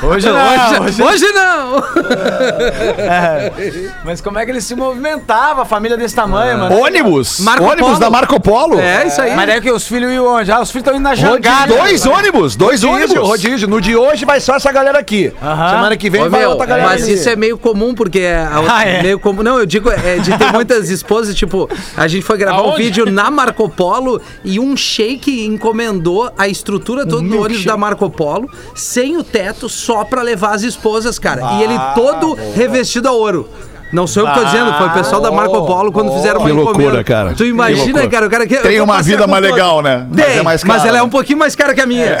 [0.00, 0.06] era?
[0.06, 1.82] Hoje não, Hoje, hoje não!
[4.04, 6.76] Mas como é que eles se movimentavam, a família desse tamanho, mano?
[6.80, 7.40] Ônibus?
[7.40, 7.98] Marco ônibus Polo.
[8.00, 8.78] da Marco Polo?
[8.80, 9.34] É isso aí.
[9.34, 10.50] Mas daí que os filhos iam onde?
[10.52, 11.74] Ah, os filhos estão indo na jangada.
[11.74, 13.28] Dois ônibus, dois Rodízio, ônibus.
[13.28, 13.68] rodízio.
[13.68, 15.32] No de hoje vai só essa galera aqui.
[15.42, 15.70] Aham.
[15.70, 17.14] Semana que vem Ô, vai meu, outra galera mas ali.
[17.14, 19.02] isso é meio comum, porque é Ah, é?
[19.02, 19.42] meio comum.
[19.42, 22.82] Não, eu digo é, de ter muitas esposas, tipo, a gente foi gravar um Aonde?
[22.84, 28.10] vídeo na Marco Polo e um shake encomendou a estrutura toda do ônibus da Marco
[28.10, 31.58] Polo, sem o teto, só pra levar as esposas, cara.
[31.58, 33.48] e ele todo revestido a ouro.
[33.92, 36.48] Não sou eu que tô dizendo, foi o pessoal da Marco Polo quando fizeram uma
[36.48, 37.04] Que loucura, encomenda.
[37.04, 37.30] cara.
[37.30, 38.08] Tu Que imagina, loucura.
[38.08, 38.56] cara, o cara que.
[38.56, 40.06] Tem uma vida com mais todo- legal, né?
[40.10, 42.18] Mas Tem, é mais mas cara, ela é um pouquinho mais cara que a minha.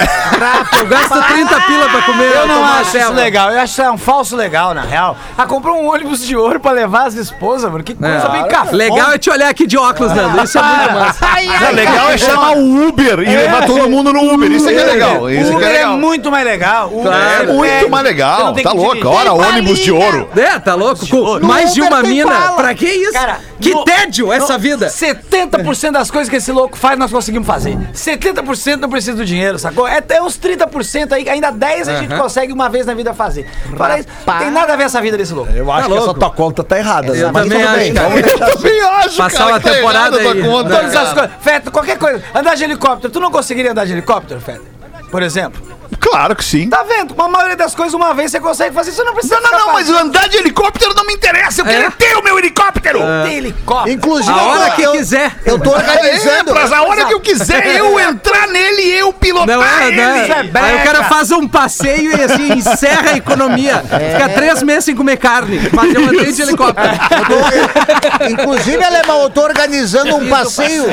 [0.80, 2.32] eu gasto 30 pila pra comer.
[2.34, 5.16] Eu não tomar acho isso legal, eu acho isso é um falso legal, na real.
[5.36, 7.84] Ah, comprou um ônibus de ouro pra levar as esposas, mano.
[7.84, 8.76] Que coisa bem cafona.
[8.76, 10.42] Legal é te olhar aqui de óculos, Nando.
[10.42, 11.26] Isso é muito massa.
[11.68, 14.50] É legal é chamar o Uber e levar todo mundo no Uber.
[14.50, 15.30] Isso é que é legal.
[15.30, 15.98] Isso Uber que é é, legal.
[15.98, 16.90] muito mais legal.
[16.92, 18.52] Uber É você muito pega, mais você legal.
[18.52, 18.94] tem Tá que louco.
[18.94, 19.12] dirigir.
[19.18, 20.28] Ora, ônibus de ouro.
[20.36, 21.06] É, tá louco?
[21.06, 22.26] Com mais de Uber uma mina.
[22.30, 22.56] bala.
[22.56, 23.12] Pra que isso?
[23.12, 24.88] Cara, que no- tédio essa no- vida.
[24.88, 27.76] 70% das coisas que esse louco faz, nós conseguimos fazer.
[27.92, 29.86] 70% não precisa do dinheiro, sacou?
[29.86, 33.46] É até uns 30% aí, ainda 10% a gente consegue uma vez na vida fazer.
[33.76, 35.52] Fora isso, não tem nada a ver essa vida desse louco.
[35.52, 37.08] Eu acho que essa tua conta tá errada.
[37.16, 37.30] Eu né?
[37.32, 38.08] Mas também tudo acho, cara.
[38.08, 38.58] assim.
[38.58, 40.42] Também acho, Passar cara, uma tá temporada aí.
[40.42, 41.06] conta, Todas cara.
[41.08, 41.30] as coisas.
[41.40, 42.22] Feto, qualquer coisa.
[42.34, 44.62] Andar de helicóptero, tu não conseguiria andar de helicóptero, Feto?
[45.10, 45.62] Por exemplo.
[46.00, 46.68] Claro que sim.
[46.68, 47.14] Tá vendo?
[47.14, 49.58] Com a maioria das coisas, uma vez você consegue fazer, você não precisa Não, não,
[49.66, 51.62] não, mas andar de helicóptero não me interessa.
[51.62, 51.70] Eu É?
[51.70, 53.00] quero ter o meu helicóptero.
[53.24, 53.94] Tem helicóptero.
[53.96, 55.36] Inclusive, A eu hora tô- que eu, quiser.
[55.44, 56.54] Eu tô É, organizando.
[56.54, 59.96] mas a hora que eu quiser eu entrar nele e eu pilotar Não é, ele.
[59.96, 60.50] né?
[60.54, 63.82] Aí o cara faz um passeio e assim encerra a economia.
[63.82, 65.58] Fica três meses sem comer carne.
[65.70, 66.88] Fazer uma trem de helicóptero.
[68.30, 70.84] Inclusive, Alemão, eu tô organizando um passeio.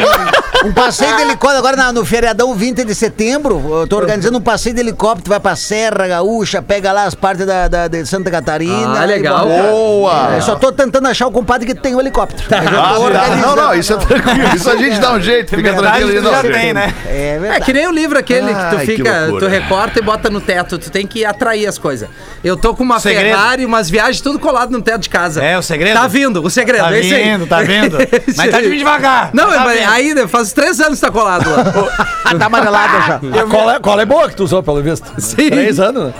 [0.63, 3.81] Um passeio de helicóptero agora no feriadão 20 de setembro.
[3.81, 7.45] Eu tô organizando um passeio de helicóptero, vai pra Serra Gaúcha, pega lá as partes
[7.45, 9.01] da, da- de Santa Catarina.
[9.01, 9.45] Ah, legal.
[9.47, 10.31] Boa.
[10.35, 12.47] Eu só tô tentando achar o compadre que tem o helicóptero.
[12.49, 12.99] Mas eu tô Ah, tá.
[12.99, 13.41] organizando.
[13.47, 14.55] Não, não, isso é tranquilo.
[14.55, 16.13] Isso a gente dá um jeito, fica tranquilo.
[16.13, 16.31] tu não.
[16.31, 16.93] já tem, né?
[17.07, 17.65] É É verdade.
[17.65, 19.45] que nem o livro aquele que tu Ai, que fica, loucura.
[19.45, 20.77] tu recorta e bota no teto.
[20.77, 22.07] Tu tem que atrair as coisas.
[22.43, 23.25] Eu tô com uma Segredo.
[23.35, 25.43] Ferrari, umas viagens tudo colado no teto de casa.
[25.43, 25.95] É, o segredo?
[25.99, 26.83] Tá vindo, o segredo.
[26.83, 27.97] Tá é vindo, tá vindo.
[28.37, 29.29] Mas tá vindo devagar.
[29.33, 31.63] Não, tá mas ainda faz três anos que tá colado lá.
[32.37, 33.15] tá amarelada já.
[33.41, 35.09] A cola, cola é boa que tu usou, pelo visto.
[35.21, 35.49] Sim.
[35.49, 36.13] Três anos, né?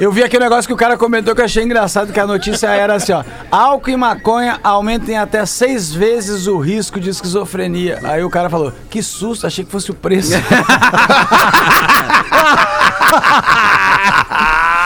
[0.00, 2.26] Eu vi aqui um negócio que o cara comentou que eu achei engraçado, que a
[2.26, 3.22] notícia era assim, ó.
[3.50, 7.98] Álcool e maconha aumentem até seis vezes o risco de esquizofrenia.
[8.04, 10.32] Aí o cara falou, que susto, achei que fosse o preço.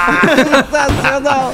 [0.34, 1.52] Sensacional.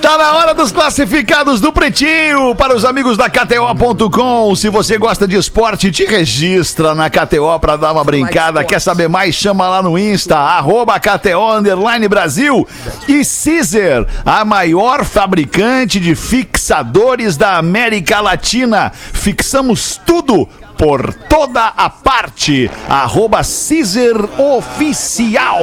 [0.00, 4.56] Tá na hora dos classificados do Pretinho para os amigos da KTO.com.
[4.56, 8.64] Se você gosta de esporte, te registra na KTO para dar uma brincada.
[8.64, 9.34] Quer saber mais?
[9.34, 12.66] Chama lá no Insta, arroba KTO Underline Brasil.
[13.06, 18.90] E Caesar, a maior fabricante de fixadores da América Latina.
[18.94, 20.48] Fixamos tudo
[20.80, 22.70] por toda a parte.
[22.88, 25.60] Arroba Caesar Oficial.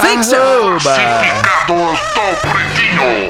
[0.00, 0.40] Fixer.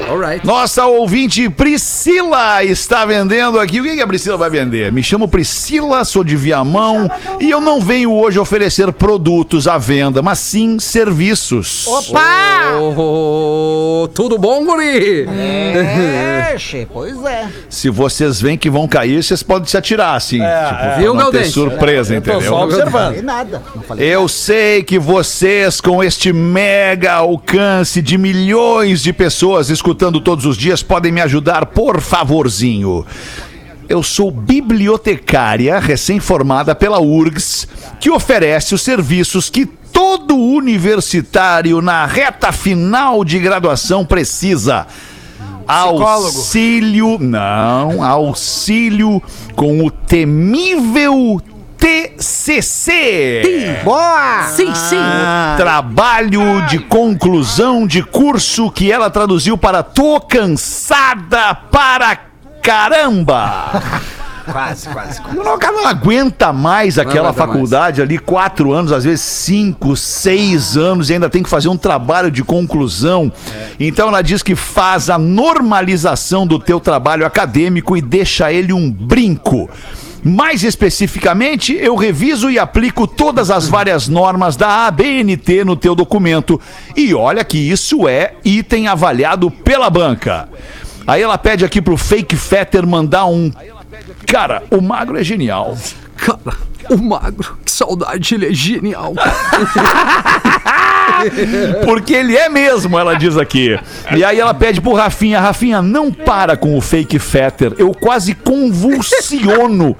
[0.09, 0.45] Alright.
[0.45, 3.79] Nossa ouvinte Priscila está vendendo aqui.
[3.79, 4.91] O que que a Priscila vai vender?
[4.91, 7.07] Me chamo Priscila, sou de Viamão
[7.39, 11.85] e eu não venho hoje oferecer produtos à venda, mas sim serviços.
[11.85, 12.79] Opa!
[12.79, 15.27] Oh, tudo bom, guri?
[15.27, 16.55] É,
[16.91, 17.47] pois é.
[17.69, 20.75] Se vocês veem que vão cair, vocês podem se atirar, assim.
[20.75, 21.51] tipo, Viu, pra não ter Galdêncio?
[21.53, 22.53] surpresa, Tô só entendeu?
[22.55, 23.15] observando.
[23.17, 23.61] E nada.
[23.75, 24.07] Não falei.
[24.07, 30.55] Eu sei que vocês, com este mega alcance de milhões de pessoas escutando todos os
[30.55, 33.05] dias, podem me ajudar, por favorzinho.
[33.89, 37.67] Eu sou bibliotecária recém-formada pela URGS,
[37.99, 44.87] que oferece os serviços que todo universitário na reta final de graduação precisa.
[45.67, 49.21] Auxílio, não, auxílio
[49.55, 51.41] com o temível
[51.77, 53.81] TCC.
[53.83, 54.43] Boa!
[54.55, 54.97] Sim, sim.
[55.57, 62.15] Trabalho de conclusão de curso que ela traduziu para Tô cansada para
[62.61, 63.81] caramba.
[64.51, 65.21] Quase, quase.
[65.33, 69.95] Não, o cara não aguenta mais aquela aguenta faculdade ali, quatro anos, às vezes cinco,
[69.95, 73.31] seis anos, e ainda tem que fazer um trabalho de conclusão.
[73.79, 78.91] Então ela diz que faz a normalização do teu trabalho acadêmico e deixa ele um
[78.91, 79.69] brinco.
[80.23, 86.61] Mais especificamente, eu reviso e aplico todas as várias normas da ABNT no teu documento.
[86.95, 90.47] E olha que isso é item avaliado pela banca.
[91.07, 93.51] Aí ela pede aqui pro Fake Fetter mandar um.
[94.27, 95.77] Cara, o magro é genial.
[96.15, 96.57] Cara,
[96.89, 99.13] o magro, que saudade, ele é genial.
[101.85, 103.79] Porque ele é mesmo, ela diz aqui.
[104.15, 107.73] E aí ela pede pro Rafinha, Rafinha, não para com o fake fetter.
[107.77, 109.95] Eu quase convulsiono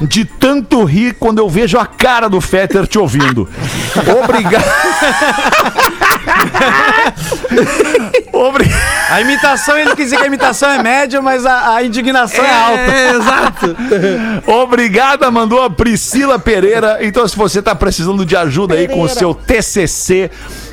[0.00, 3.48] de tanto rir quando eu vejo a cara do fetter te ouvindo.
[4.24, 4.64] Obrigado.
[8.32, 8.96] Obrigado.
[9.10, 12.50] A imitação, ele quis dizer que a imitação é média, mas a, a indignação é,
[12.50, 12.92] alta.
[12.92, 13.76] É, exato.
[14.62, 16.98] Obrigada, mandou a Priscila Pereira.
[17.00, 20.30] Então, se você tá precisando de ajuda aí com o seu TCC,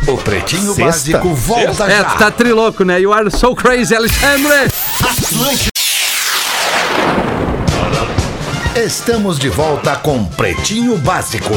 [0.07, 0.85] O Pretinho Sexta.
[1.19, 2.03] Básico volta É, já.
[2.03, 2.99] tu tá triloco, né?
[2.99, 4.71] You are so crazy, Alexandre.
[8.79, 11.53] Estamos de volta com Pretinho Básico.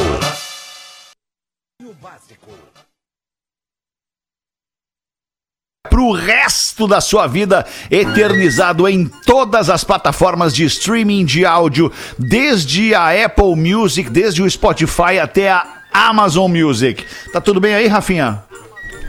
[5.89, 12.93] Pro resto da sua vida, eternizado em todas as plataformas de streaming de áudio, desde
[12.93, 17.05] a Apple Music, desde o Spotify até a Amazon Music.
[17.31, 18.43] Tá tudo bem aí, Rafinha?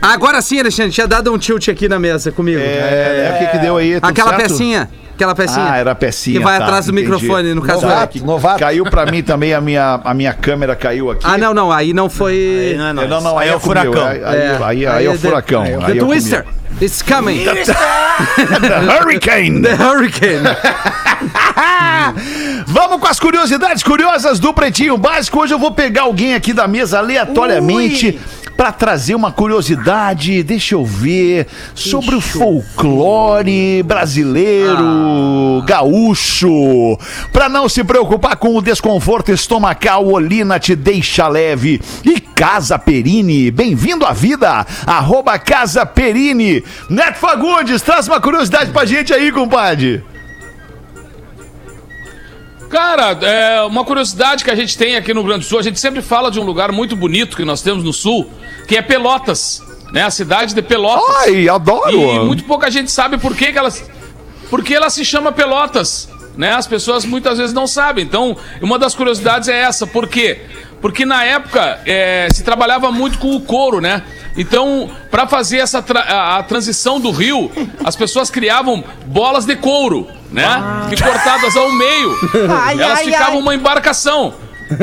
[0.01, 2.61] Agora sim, Alexandre, tinha dado um tilt aqui na mesa comigo.
[2.61, 3.95] É, o que que deu aí?
[3.95, 4.41] Aquela certo?
[4.41, 4.89] pecinha.
[5.15, 5.65] Aquela pecinha.
[5.71, 6.37] Ah, era a pecinha.
[6.37, 7.09] Que vai tá, atrás do entendi.
[7.09, 8.21] microfone, no caso Novato, é.
[8.21, 8.59] novato.
[8.59, 11.21] Caiu pra mim também, a minha, a minha câmera caiu aqui.
[11.23, 12.73] Ah, não, não, aí não foi.
[12.75, 14.05] É, não, não, aí, Aí é é o furacão.
[14.05, 15.63] Aí, aí, aí, aí é o the- furacão.
[15.63, 16.43] The aí é Twister.
[16.43, 16.64] comigo.
[16.81, 17.45] It's coming.
[17.45, 19.61] The Hurricane.
[19.61, 20.43] The Hurricane.
[22.67, 25.39] Vamos com as curiosidades curiosas do Pretinho Básico.
[25.39, 28.19] Hoje eu vou pegar alguém aqui da mesa aleatoriamente
[28.57, 36.97] para trazer uma curiosidade, deixa eu ver, sobre o folclore brasileiro, gaúcho.
[37.31, 41.81] Para não se preocupar com o desconforto estomacal, Olina te deixa leve.
[42.03, 44.67] E Casa Perini, bem-vindo à vida.
[44.85, 46.61] Arroba Casa Perini.
[46.89, 50.03] Neto Fagundes, traz uma curiosidade pra gente aí, compadre.
[52.69, 55.63] Cara, é uma curiosidade que a gente tem aqui no Rio Grande do Sul, a
[55.63, 58.29] gente sempre fala de um lugar muito bonito que nós temos no sul,
[58.67, 59.61] que é Pelotas,
[59.91, 60.03] né?
[60.03, 61.15] A cidade de Pelotas.
[61.17, 61.97] Ai, adoro.
[61.97, 63.71] E muito pouca gente sabe por que, que ela,
[64.49, 66.53] por que ela se chama Pelotas, né?
[66.53, 68.03] As pessoas muitas vezes não sabem.
[68.03, 69.87] Então, uma das curiosidades é essa.
[69.87, 70.41] Por quê?
[70.85, 74.03] Porque na época é, se trabalhava muito com o couro, né?
[74.37, 77.51] Então, para fazer essa tra- a, a transição do rio,
[77.83, 80.45] as pessoas criavam bolas de couro, né?
[80.87, 82.15] Que cortadas ao meio,
[82.55, 83.41] Ai, elas ai, ficavam ai.
[83.41, 84.35] uma embarcação.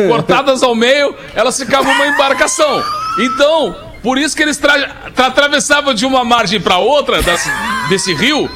[0.08, 2.82] Cortadas ao meio, elas ficavam uma embarcação.
[3.20, 7.48] Então, por isso que eles tra- tra- atravessavam de uma margem para outra das-
[7.88, 8.50] desse rio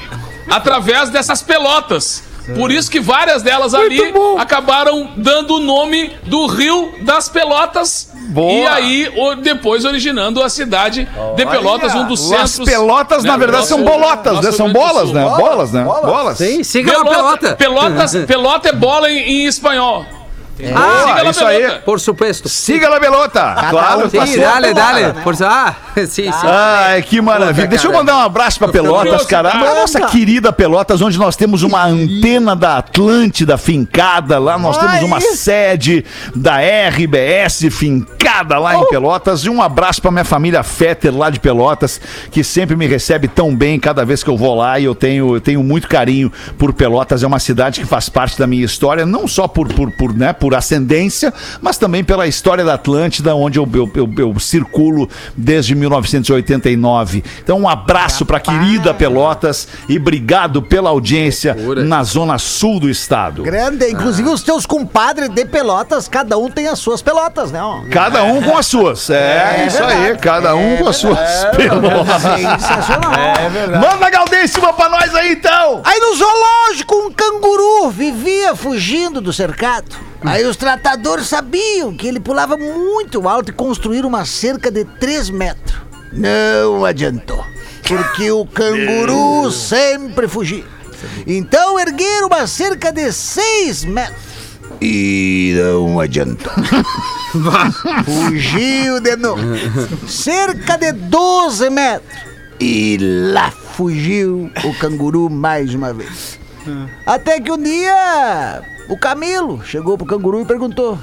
[0.50, 2.24] através dessas pelotas.
[2.54, 4.00] Por isso que várias delas ali
[4.38, 8.10] acabaram dando o nome do Rio das Pelotas.
[8.28, 8.52] Boa.
[8.52, 12.68] E aí, depois originando a cidade de Pelotas, um dos As centros.
[12.68, 14.52] pelotas, né, na verdade, do são nosso- bolotas, nosso né?
[14.52, 15.14] São Grande do bolas, Sul.
[15.14, 15.24] né?
[15.36, 15.84] Bolas, né?
[15.84, 16.38] Bolas.
[16.38, 17.56] Sim, siga Pelota, pelota.
[17.56, 20.04] pelotas, pelota é bola em, em espanhol.
[20.74, 21.78] Ah, Siga isso aí.
[21.84, 22.48] por supuesto.
[22.48, 23.54] Siga a pelota.
[23.70, 24.06] Claro.
[24.06, 25.02] um Sim, dale, pelota, dale.
[25.08, 25.14] né?
[25.22, 25.34] Por...
[25.42, 25.74] Ah,
[26.06, 26.30] sim, sim.
[26.32, 27.54] Ai, que maravilha.
[27.54, 29.50] Puta, Deixa eu mandar um abraço pra Pelotas, cara.
[29.50, 34.38] A nossa querida Pelotas, onde nós temos uma antena da Atlântida fincada.
[34.38, 36.04] Lá nós temos uma sede
[36.34, 39.44] da RBS fincada lá em Pelotas.
[39.44, 42.00] E um abraço pra minha família Fetter lá de Pelotas,
[42.30, 44.78] que sempre me recebe tão bem cada vez que eu vou lá.
[44.78, 47.22] E eu tenho, eu tenho muito carinho por Pelotas.
[47.22, 50.32] É uma cidade que faz parte da minha história, não só por, por, por, né,
[50.32, 55.74] por ascendência, mas também pela história da Atlântida, onde eu, eu, eu, eu circulo desde
[55.74, 57.24] 1989.
[57.42, 63.42] Então, um abraço pra querida Pelotas e obrigado pela audiência na zona sul do estado.
[63.42, 67.60] Grande, inclusive os teus compadres de pelotas, cada um tem as suas pelotas, né?
[67.90, 69.10] Cada um com as suas.
[69.10, 70.18] É, É isso aí, verdade.
[70.20, 71.56] cada um É com as suas verdade.
[71.56, 72.22] pelotas.
[72.22, 73.12] Sensacional.
[73.14, 73.86] É verdade.
[73.86, 75.80] Manda Gaudêncio pra nós aí então!
[75.84, 80.05] Aí no zoológico, um canguru vivia fugindo do cercado.
[80.22, 85.30] Aí os tratadores sabiam que ele pulava muito alto e construíram uma cerca de 3
[85.30, 85.76] metros.
[86.12, 87.44] Não adiantou,
[87.86, 90.64] porque o canguru sempre fugia.
[91.26, 94.36] Então ergueram uma cerca de 6 metros.
[94.80, 96.52] E não adiantou.
[98.04, 99.40] Fugiu de novo.
[100.06, 102.18] Cerca de 12 metros.
[102.60, 102.96] E
[103.32, 106.38] lá fugiu o canguru mais uma vez.
[107.04, 110.98] Até que um dia o Camilo chegou pro canguru e perguntou: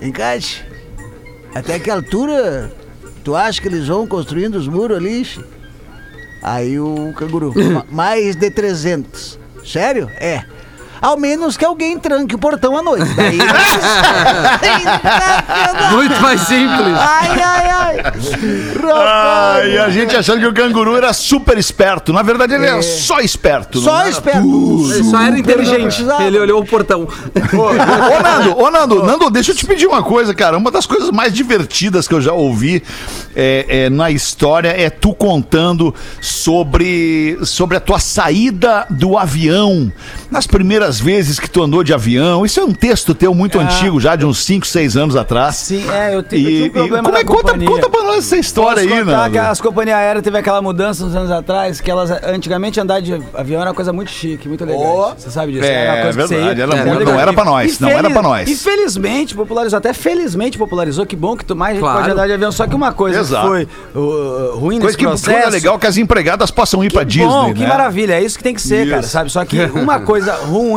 [0.00, 0.64] Encate,
[1.54, 2.72] até que altura
[3.24, 5.24] tu acha que eles vão construindo os muros ali?
[5.24, 5.44] che?"
[6.42, 9.38] Aí o canguru: "Ma- Mais de 300.
[9.64, 10.08] Sério?
[10.20, 10.44] É.
[11.00, 13.06] Ao menos que alguém tranque o portão à noite.
[13.14, 13.38] Daí...
[15.92, 16.96] Muito mais simples.
[16.98, 18.02] Ai, ai, ai.
[18.92, 22.12] Ai, a gente achando que o canguru era super esperto.
[22.12, 23.80] Na verdade, ele era só esperto.
[23.80, 24.92] Só esperto.
[24.92, 26.04] Ele só era inteligente.
[26.26, 27.06] Ele olhou o portão.
[27.52, 30.56] Ô, Nando, ô, Nando, Nando, deixa eu te pedir uma coisa, cara.
[30.56, 32.82] Uma das coisas mais divertidas que eu já ouvi
[33.34, 39.92] é, é, na história é tu contando sobre, sobre a tua saída do avião.
[40.30, 42.44] Nas primeiras vezes que tu andou de avião.
[42.46, 45.56] Isso é um texto teu muito antigo, já de uns 5, 6 anos atrás.
[45.56, 47.68] Sim, é, eu, te, eu E, tinha um e problema como é, conta, companhia.
[47.68, 49.30] conta pra nós essa história Posso aí, Nando.
[49.32, 53.14] que as companhias aéreas teve aquela mudança uns anos atrás, que elas antigamente andar de
[53.34, 55.14] avião era uma coisa muito chique, muito legal.
[55.16, 55.64] Você sabe disso?
[55.64, 57.14] É, era uma coisa que você verdade, legal.
[57.14, 58.48] não era pra nós, E não era pra nós.
[58.48, 61.98] Infelizmente popularizou, até felizmente popularizou, que bom que tu mais Claro.
[62.00, 62.52] pode andar de avião.
[62.52, 63.48] Só que uma coisa Exato.
[63.48, 65.30] foi uh, ruim Coisa nesse que processo...
[65.36, 67.54] coisa legal que as empregadas possam ir pra Que Disney, bom, né?
[67.54, 69.30] que maravilha, é isso que tem que ser, cara, sabe?
[69.30, 70.75] Só que uma coisa ruim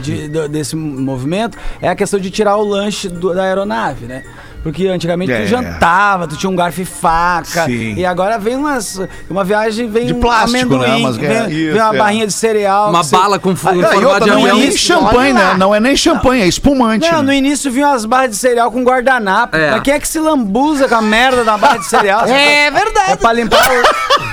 [0.00, 4.24] de- do- desse movimento é a questão de tirar o lanche do- da aeronave, né?
[4.62, 5.42] Porque antigamente É.
[5.42, 7.64] tu jantava, tu tinha um garfo e faca.
[7.64, 7.94] Sim.
[7.96, 9.00] E agora vem umas.
[9.28, 10.84] Uma viagem vem De plástico, né?
[10.86, 11.98] amendoim, Umas- vem, é, vem isso, uma é.
[11.98, 12.90] barrinha de cereal.
[12.90, 15.54] Uma bala com fu- Ah, e outra, não é nem champanhe, né?
[15.56, 17.10] Não é nem champanhe, é espumante.
[17.10, 17.22] Não, né?
[17.24, 19.56] no início vinham as barras de cereal com guardanapo.
[19.56, 19.70] É.
[19.70, 22.24] Mas quem é que se lambuza com a merda da barra de cereal?
[22.28, 23.12] É verdade.
[23.12, 23.58] É pra limpar,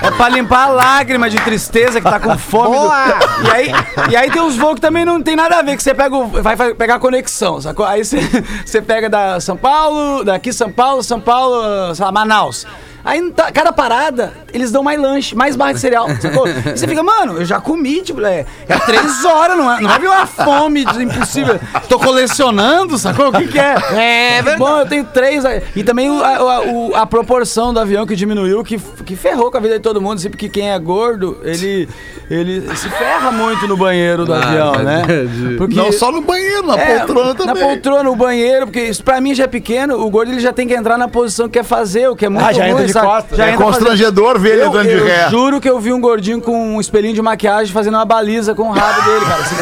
[0.01, 2.75] é pra limpar a lágrima de tristeza que tá com fome.
[2.75, 3.05] do- Boa.
[3.45, 3.71] E, aí,
[4.11, 6.15] e aí tem uns voos que também não tem nada a ver, que você pega
[6.15, 7.85] o- vai, vai pegar a conexão, sacou?
[7.85, 8.17] Aí você,
[8.65, 12.65] você pega da São Paulo, daqui São Paulo, São Paulo, Manaus.
[13.07, 16.45] Aí, tá- cada parada, eles dão mais lanche, mais barra de cereal, sacou?
[16.67, 19.89] E você fica, mano, eu já comi, tipo, é, é três horas, não, é, não
[19.89, 21.57] vai vir uma fome de- impossível.
[21.87, 23.29] Tô colecionando, sacou?
[23.29, 23.75] O que que é?
[23.93, 24.57] É verdade.
[24.59, 25.43] Bom, eu tenho três.
[25.75, 29.49] E também o- a, a- o- a proporção do avião que diminuiu, que, que ferrou
[29.49, 31.87] com a vida de todo mundo, assim, porque quem é gordo, ele,
[32.29, 35.03] ele se ferra muito no banheiro do Ah, avião, né?
[35.57, 35.75] Porque...
[35.75, 37.53] Não só no banheiro, na É, poltrona também.
[37.63, 40.51] Na poltrona, no banheiro, porque isso pra mim já é pequeno, o gordo ele já
[40.51, 42.71] tem que entrar na posição que quer fazer, o que é muito Ah, já ruim,
[42.71, 42.93] entra de
[43.33, 45.27] Já É constrangedor ver ele Eu, andando de eu ré.
[45.29, 48.63] juro que eu vi um gordinho com um espelhinho de maquiagem fazendo uma baliza com
[48.69, 49.41] o rabo dele, cara.
[49.41, 49.55] Assim,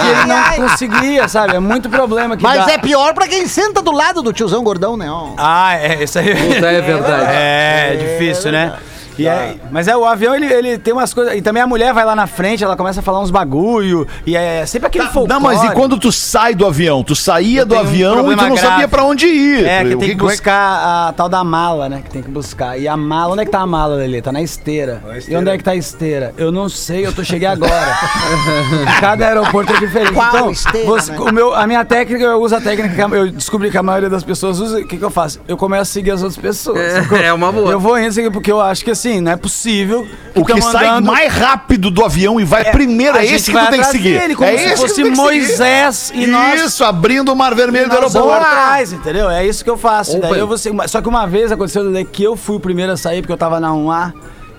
[0.00, 1.56] que ele não conseguia, sabe?
[1.56, 2.72] É muito problema que Mas dá.
[2.72, 5.10] é pior pra quem senta do lado do tiozão gordão, né?
[5.10, 5.30] ó.
[5.36, 6.34] Ah, é, isso aí.
[6.34, 7.26] Puta, é verdade.
[7.30, 8.74] É, difícil, né?
[9.18, 11.34] E é, mas é, o avião, ele, ele tem umas coisas.
[11.34, 14.06] E também a mulher vai lá na frente, ela começa a falar uns bagulho.
[14.26, 15.32] E é sempre aquele Tá, folclore.
[15.32, 17.02] Não, mas e quando tu sai do avião?
[17.02, 18.88] Tu saía do tenho um avião e tu não sabia grave.
[18.88, 19.64] pra onde ir.
[19.66, 22.02] É, que tem que é buscar a tal da mala, né?
[22.04, 22.78] Que tem que buscar.
[22.78, 24.22] E a mala, onde é que tá a mala, Lelê?
[24.22, 25.02] Tá na esteira.
[25.28, 26.32] E onde é que tá a esteira?
[26.36, 27.98] Eu não sei, eu tô cheguei agora.
[29.00, 30.12] Cada aeroporto é diferente.
[30.12, 31.18] Qual então, esteira, você- né?
[31.18, 34.08] o meu, a minha técnica, eu uso a técnica que eu descobri que a maioria
[34.10, 34.78] das pessoas usa.
[34.80, 35.40] O que, que eu faço?
[35.48, 36.78] Eu começo a seguir as outras pessoas.
[36.78, 37.70] É, é uma boa.
[37.70, 40.06] Eu vou indo seguir, porque eu acho que assim, não é possível.
[40.34, 43.46] O que sai andando- mais rápido do avião e vai primeiro a é gente esse
[43.46, 44.18] que vai tu tem que seguir.
[44.20, 45.10] dele, como é se esse que fosse que.
[45.10, 48.30] Moisés e nós- Isso, abrindo o mar vermelho do aeroporto.
[48.30, 49.28] atrás, entendeu?
[49.30, 50.16] É isso que eu faço.
[50.18, 50.28] Opa.
[50.28, 51.82] Daí eu vou ser- Só que uma vez aconteceu
[52.12, 54.12] que eu fui o primeiro a sair, porque eu tava na 1A.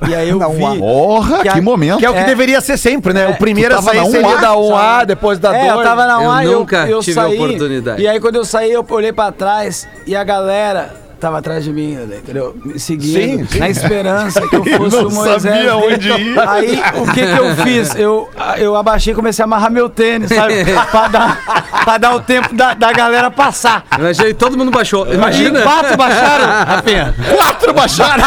[0.07, 0.79] E aí eu vi.
[0.79, 1.97] Porra, que, a- momento.
[1.99, 2.23] Que é o que É.
[2.23, 3.25] deveria ser sempre, né?
[3.25, 4.35] É, o primeiro a sair na seria 1A?
[4.41, 5.61] da 1A, depois da 2.
[5.65, 7.35] É, eu tava na Eu 1A e eu, nunca eu tive a saí.
[7.35, 8.01] oportunidade.
[8.01, 11.71] E aí quando eu saí, eu olhei pra trás e a galera tava atrás de
[11.71, 12.55] mim, entendeu?
[12.63, 13.59] Me seguindo, Sim, sim.
[13.59, 15.41] na esperança que eu fosse não o Moisés.
[15.41, 16.39] sabia onde ir.
[16.39, 17.95] Aí o que que eu fiz?
[17.95, 20.63] Eu, eu abaixei e comecei a amarrar meu tênis, sabe?
[20.89, 23.83] pra, dar, pra dar o tempo da, da galera passar.
[23.97, 25.11] Imagina, todo mundo baixou.
[25.13, 25.59] Imagina.
[25.59, 27.15] E quatro baixaram, Rafinha.
[27.35, 28.23] Quatro baixaram.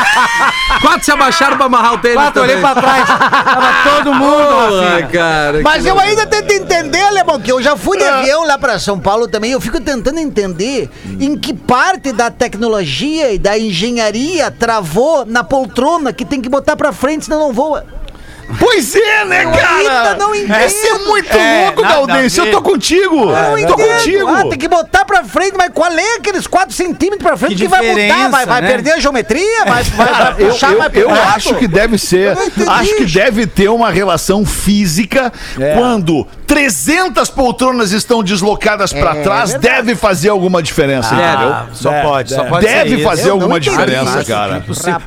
[0.82, 2.16] Quatro se abaixaram pra amarrar o tênis.
[2.16, 2.72] Quatro, olhei também.
[2.72, 3.06] pra trás.
[3.08, 5.06] Tava todo mundo, Rafinha.
[5.08, 5.60] cara.
[5.62, 8.98] Mas eu ainda tento entender, Alemão, que eu já fui de avião lá pra São
[9.00, 9.52] Paulo também.
[9.52, 12.81] Eu fico tentando entender em que parte da tecnologia
[13.32, 17.84] e da engenharia travou na poltrona que tem que botar pra frente, senão não voa.
[18.58, 19.76] Pois é, né, cara?
[19.76, 20.60] ainda não entendo.
[20.60, 22.38] Esse é muito É, louco, Gaudense.
[22.38, 23.26] Eu tô contigo.
[23.26, 23.76] Não tô entendo.
[23.96, 24.28] contigo.
[24.28, 27.62] Ah, tem que botar pra frente, mas qual é aqueles 4 centímetros pra frente que,
[27.62, 28.28] Que vai mudar?
[28.28, 28.68] Vai, vai né?
[28.68, 29.64] perder a geometria?
[29.64, 32.36] Vai, vai, Cara, vai eu, puxar eu- mais eu acho que deve ser.
[32.68, 35.32] Acho que deve ter uma relação física
[35.78, 36.26] quando
[36.56, 39.52] 300 poltronas estão deslocadas pra É trás.
[39.52, 39.74] verdade.
[39.76, 41.48] Deve fazer alguma diferença, entendeu?
[41.48, 43.04] Ah, só pode, só pode Deve isso.
[43.04, 44.26] fazer Eu não alguma diferença, isso.
[44.30, 44.62] cara.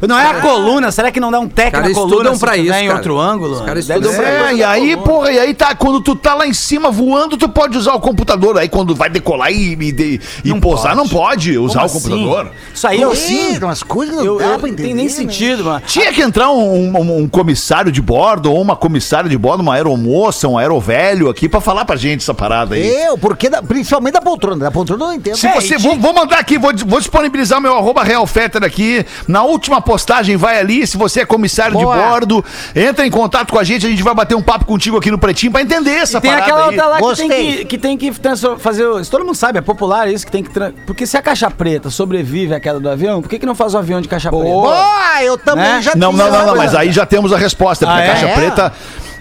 [0.08, 2.58] Não é a coluna, será que não dá um teco Cara, na coluna estudam pra
[2.58, 2.96] isso, em cara.
[2.98, 3.54] outro ângulo?
[3.54, 4.32] Os caras Deve estudam ser.
[4.40, 7.38] pra É, e aí, porra, e aí tá, quando tu tá lá em cima voando,
[7.38, 8.58] tu pode usar o computador.
[8.58, 12.40] Aí quando vai decolar e, e, e pousar, não pode usar Como o computador.
[12.48, 12.52] assim?
[12.74, 13.58] Isso aí eu É, sim.
[13.62, 14.84] umas coisas não Eu, dá eu pra não entender.
[14.84, 15.12] tem nem né?
[15.12, 15.82] sentido, mano.
[15.86, 19.76] Tinha que entrar um, um- um comissário de bordo ou uma comissária de bordo, uma
[19.76, 22.88] aeromoça, um aerovelho aqui pra falar pra gente essa parada aí.
[22.88, 24.64] Eu, porque da- principalmente da poltrona.
[24.66, 25.36] Da poltrona eu não entendo.
[25.36, 29.06] Se É, você, vou, vou mandar aqui, vou, vou disponibilizar meu arroba Real Fetter aqui.
[29.28, 30.88] Na última postagem, vai ali.
[30.88, 31.96] Se você é comissário Boa.
[31.96, 33.86] de bordo, entra em contato com a gente.
[33.86, 36.32] A gente vai bater um papo contigo aqui no Pretinho pra entender essa E tem
[36.32, 36.70] parada aquela aí.
[36.70, 37.28] outra lá que tem
[37.58, 38.12] que, que tem que
[38.60, 38.86] fazer.
[39.12, 40.50] todo mundo sabe, é popular isso que tem que.
[40.88, 43.74] Porque se a caixa preta sobrevive à queda do avião, por que, que não faz
[43.74, 44.46] o avião de caixa preta?
[44.46, 45.82] Boa, eu também Né?
[45.82, 47.86] já Não, não, não, não, mas aí já temos a resposta.
[47.86, 48.34] Porque Ah, a caixa é?
[48.36, 48.74] preta,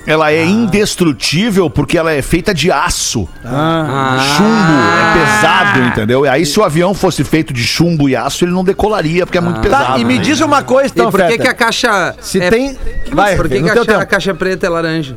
[0.07, 3.29] ela é indestrutível porque ela é feita de aço.
[3.45, 4.19] Ah.
[4.37, 6.25] Chumbo, é pesado, entendeu?
[6.25, 9.39] E aí se o avião fosse feito de chumbo e aço, ele não decolaria, porque
[9.39, 9.93] é muito pesado.
[9.95, 10.23] Tá, e me né?
[10.23, 11.43] diz uma coisa, E então, por que, Fetter.
[11.43, 12.15] que a caixa.
[12.21, 12.79] Se é- tem...
[13.13, 14.07] Vai, Por que, que a, caixa- a tempo.
[14.11, 15.17] caixa preta é laranja?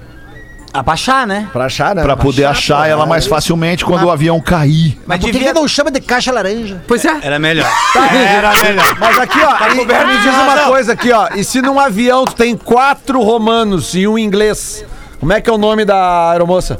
[0.77, 1.49] Abaixar, né?
[1.51, 2.03] Pra achar, né?
[2.03, 4.97] Pra poder achar ela mais facilmente quando o avião cair.
[5.07, 6.81] Mas por que, que não chama de caixa laranja?
[6.87, 7.17] Pois é.
[7.21, 7.67] Era melhor.
[7.95, 8.97] Era melhor.
[8.99, 11.29] Mas aqui, ó, e- me diz uma coisa aqui, ó.
[11.35, 14.85] E se num avião tu tem quatro romanos e um inglês,
[15.19, 16.79] como é que é o nome da aeromoça?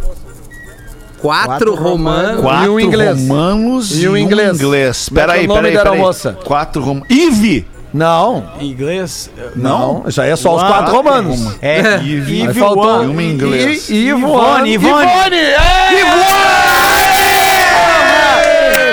[1.20, 2.42] Quatro, romanos.
[2.42, 3.20] Quatro E um inglês.
[3.28, 4.62] romanos E um inglês.
[4.62, 5.10] inglês.
[5.10, 5.94] Como é que é Peraí, o nome peraí, da peraí.
[5.96, 6.38] aeromoça?
[6.44, 7.10] Quatro romanos.
[7.10, 7.68] Ive!
[7.98, 9.30] Não, Em inglês.
[9.56, 10.04] não.
[10.08, 11.58] Isso aí é só os quatro romanos.
[11.62, 13.90] É, Aí Ive faltou e uma em inglês.
[13.90, 15.08] I- Ivo, Ivone, Ivone.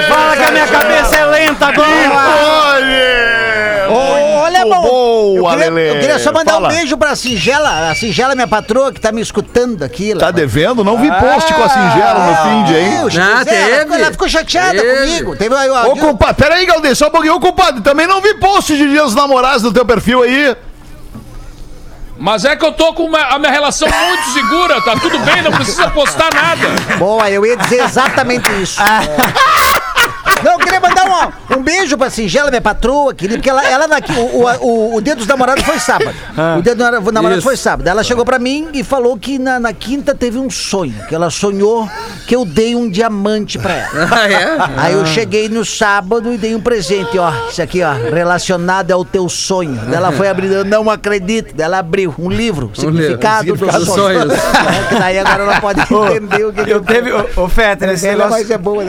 [0.09, 2.64] Fala que a minha cabeça é lenta agora.
[4.65, 5.35] Muito bom.
[5.37, 5.91] eu, boa, queria, Lelê.
[5.91, 6.69] eu queria só mandar Fala.
[6.69, 10.15] um beijo pra Singela, a Singela, minha patroa, que tá me escutando aqui.
[10.15, 10.31] Tá lá.
[10.31, 10.83] devendo?
[10.85, 12.91] Não vi post com a singela no fim de, hein?
[12.99, 14.97] Deus, é, ela, ficou, ela ficou chateada Teve.
[15.07, 15.37] comigo.
[15.37, 17.35] Teve aí, ó, Ô, compadre, peraí, Galdês, só um pouquinho.
[17.37, 20.57] Ô, compadre, também não vi post de dias dos namorados no teu perfil aí.
[22.17, 25.43] Mas é que eu tô com uma- a minha relação muito segura, tá tudo bem,
[25.43, 26.97] não precisa postar nada.
[26.97, 28.81] Boa, eu ia dizer exatamente isso.
[30.45, 33.87] Não, eu queria mandar um, um beijo pra Singela, minha patroa, querida, porque ela, ela
[33.89, 36.15] daqui, o, o, o, o dia dos namorados foi sábado.
[36.59, 37.47] O dia dos namorados Isso.
[37.49, 37.87] foi sábado.
[37.89, 41.31] Ela chegou pra mim e falou que na, na quinta teve um sonho, que ela
[41.31, 41.89] sonhou
[42.27, 44.05] que eu dei um diamante pra ela.
[44.15, 44.57] Ah, é?
[44.77, 47.33] Aí eu cheguei no sábado e dei um presente, ó.
[47.51, 49.81] Isso aqui, ó, relacionado ao teu sonho.
[49.93, 51.59] Ela foi abrir, eu não acredito.
[51.61, 54.23] Ela abriu um livro, significado, Significado dos sonhos.
[54.23, 54.45] sonhos.
[54.95, 57.13] É, daí agora ela pode entender o que que Eu teve.
[57.13, 58.53] Ô, ô Fetter, esse negócio.
[58.53, 58.85] é boa.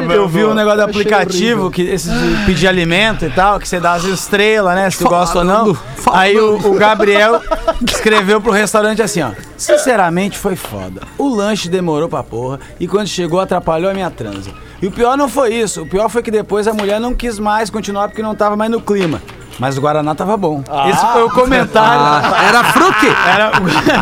[0.00, 3.68] Meu Eu vi um negócio da aplicativo, que, esse de pedir alimento e tal, que
[3.68, 4.90] você dá as estrelas, né?
[4.90, 5.76] Se tu gosta ou não.
[6.12, 7.40] Aí o, o Gabriel
[7.88, 9.30] escreveu pro restaurante assim, ó.
[9.56, 11.02] Sinceramente foi foda.
[11.18, 14.50] O lanche demorou pra porra e quando chegou atrapalhou a minha transa.
[14.82, 15.82] E o pior não foi isso.
[15.82, 18.70] O pior foi que depois a mulher não quis mais continuar porque não tava mais
[18.70, 19.20] no clima.
[19.58, 20.62] Mas o Guaraná tava bom.
[20.88, 22.00] Esse foi o comentário.
[22.00, 22.96] Ah, era Fruc?
[23.04, 23.52] Era,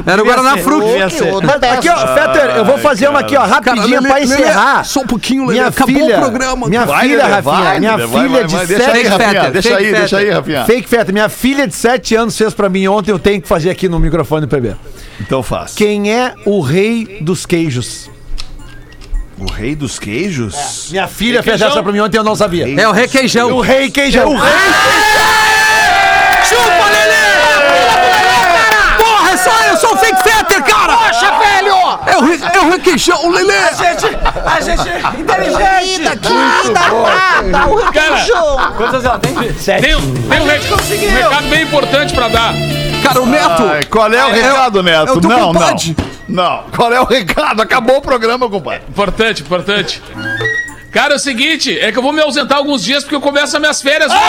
[0.07, 1.29] Era o Guaraná ser.
[1.73, 4.85] Aqui, ó, Fetter, eu vou fazer uma aqui, ó, rapidinho pra encerrar.
[4.85, 5.55] Só um pouquinho, Lelê.
[5.55, 6.69] Minha Acabou filha, o programa.
[6.69, 8.93] Minha Vai, filha, Rafinha, vai, minha vai, filha vai, de vai, Deixa aí, sete...
[8.93, 9.29] Fake Rafinha.
[9.29, 10.65] Fetter, Deixa aí, deixa aí, Rafinha.
[10.65, 13.71] Fake Fetter, minha filha de 7 anos fez pra mim ontem, eu tenho que fazer
[13.71, 14.77] aqui no microfone do PB.
[15.21, 15.75] Então faz.
[15.75, 18.11] Quem é o rei dos queijos?
[19.41, 20.89] O rei dos queijos?
[20.91, 22.67] Minha filha fez essa pra mim ontem, eu não sabia.
[22.81, 23.51] É o requeijão.
[23.53, 24.29] O rei queijão.
[24.33, 24.53] O rei
[26.45, 27.29] Chupa, Lelê!
[28.99, 30.97] Porra, é só eu sou o Fake Fetter, cara!
[30.97, 31.75] Poxa, velho!
[32.07, 33.55] É o, re, é o requeijão, Lelê!
[33.59, 34.07] A gente,
[34.47, 36.05] a gente é inteligente.
[36.05, 38.73] Daqui, dá, dá o Cara, requeijão.
[38.77, 39.35] Quantas ela tem?
[39.35, 42.53] tem, um- tem um, rec- um recado bem importante pra dar.
[43.09, 43.63] Cara, o Neto...
[43.71, 45.13] Ai, qual é o É, recado, é Neto?
[45.19, 45.97] o teu não, compadre.
[46.29, 46.45] não.
[46.45, 46.63] Não.
[46.77, 47.63] Qual é o recado?
[47.63, 48.83] Acabou o programa, compadre.
[48.89, 50.03] Importante, importante.
[50.91, 53.55] Cara, é o seguinte, é que eu vou me ausentar alguns dias porque eu começo
[53.57, 54.21] as minhas férias hoje.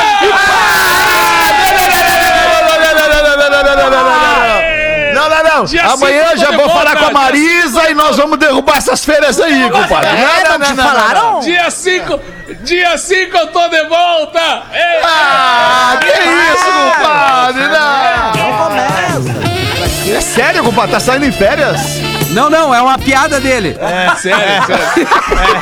[5.20, 5.66] Não, não, não.
[5.66, 9.40] Dia Amanhã já vou volta, falar com a Marisa e nós vamos derrubar essas férias
[9.40, 10.10] aí, compadre.
[10.10, 11.40] É, não te falaram?
[11.42, 12.20] Dia 5,
[12.62, 14.40] dia 5 eu tô de volta.
[14.72, 17.68] Ei, Ah, que isso, compadre?
[17.68, 18.32] Não.
[18.58, 19.50] Começa.
[20.18, 20.92] É sério, compadre?
[20.92, 21.80] Tá saindo em férias?
[22.32, 23.78] Não, não, é uma piada dele.
[23.80, 25.60] É, sério, sério.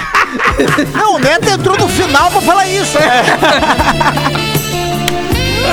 [0.93, 2.97] Não, o Neto entrou no final pra falar isso.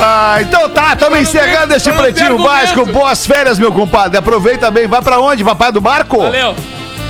[0.03, 2.85] Ah, então tá, estamos encerrando este pretinho básico.
[2.87, 4.19] Boas férias, meu compadre.
[4.19, 4.87] Aproveita bem.
[4.87, 5.43] Vai pra onde?
[5.43, 6.19] Vai pra do barco?
[6.19, 6.55] Valeu.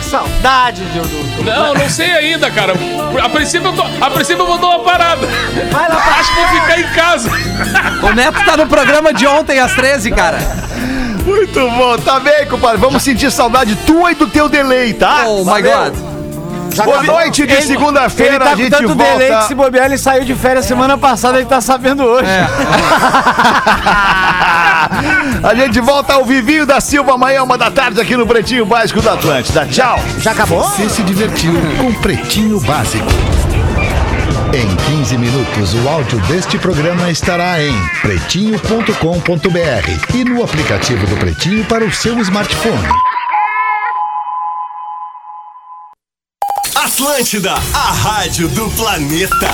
[0.03, 2.75] Saudade de, do, do, Não, não sei ainda, cara.
[3.23, 5.27] A princípio eu, tô, a princípio eu vou dar uma parada.
[5.73, 7.31] Vai lá pra Acho que vou ficar em casa.
[8.03, 10.39] O Neto tá no programa de ontem, às 13, cara.
[11.25, 12.77] Muito bom, tá bem, compadre.
[12.79, 15.25] Vamos sentir saudade tua e do teu delay, tá?
[15.27, 15.73] Oh my Valeu.
[15.73, 16.14] God.
[16.83, 19.49] Boa noite de segunda-feira, tá a com gente tanto delay que volta.
[19.49, 22.29] se bobear, ele saiu de férias semana passada, ele tá sabendo hoje.
[25.43, 29.01] a gente volta ao Vivinho da Silva amanhã, uma da tarde, aqui no Pretinho Básico
[29.01, 29.67] da Atlântida.
[29.67, 29.99] Tchau.
[30.19, 30.63] Já acabou?
[30.63, 33.07] Você se divertiu com Pretinho Básico.
[34.53, 41.65] Em 15 minutos, o áudio deste programa estará em pretinho.com.br e no aplicativo do Pretinho
[41.65, 42.87] para o seu smartphone.
[46.85, 49.51] Atlântida, a rádio do planeta.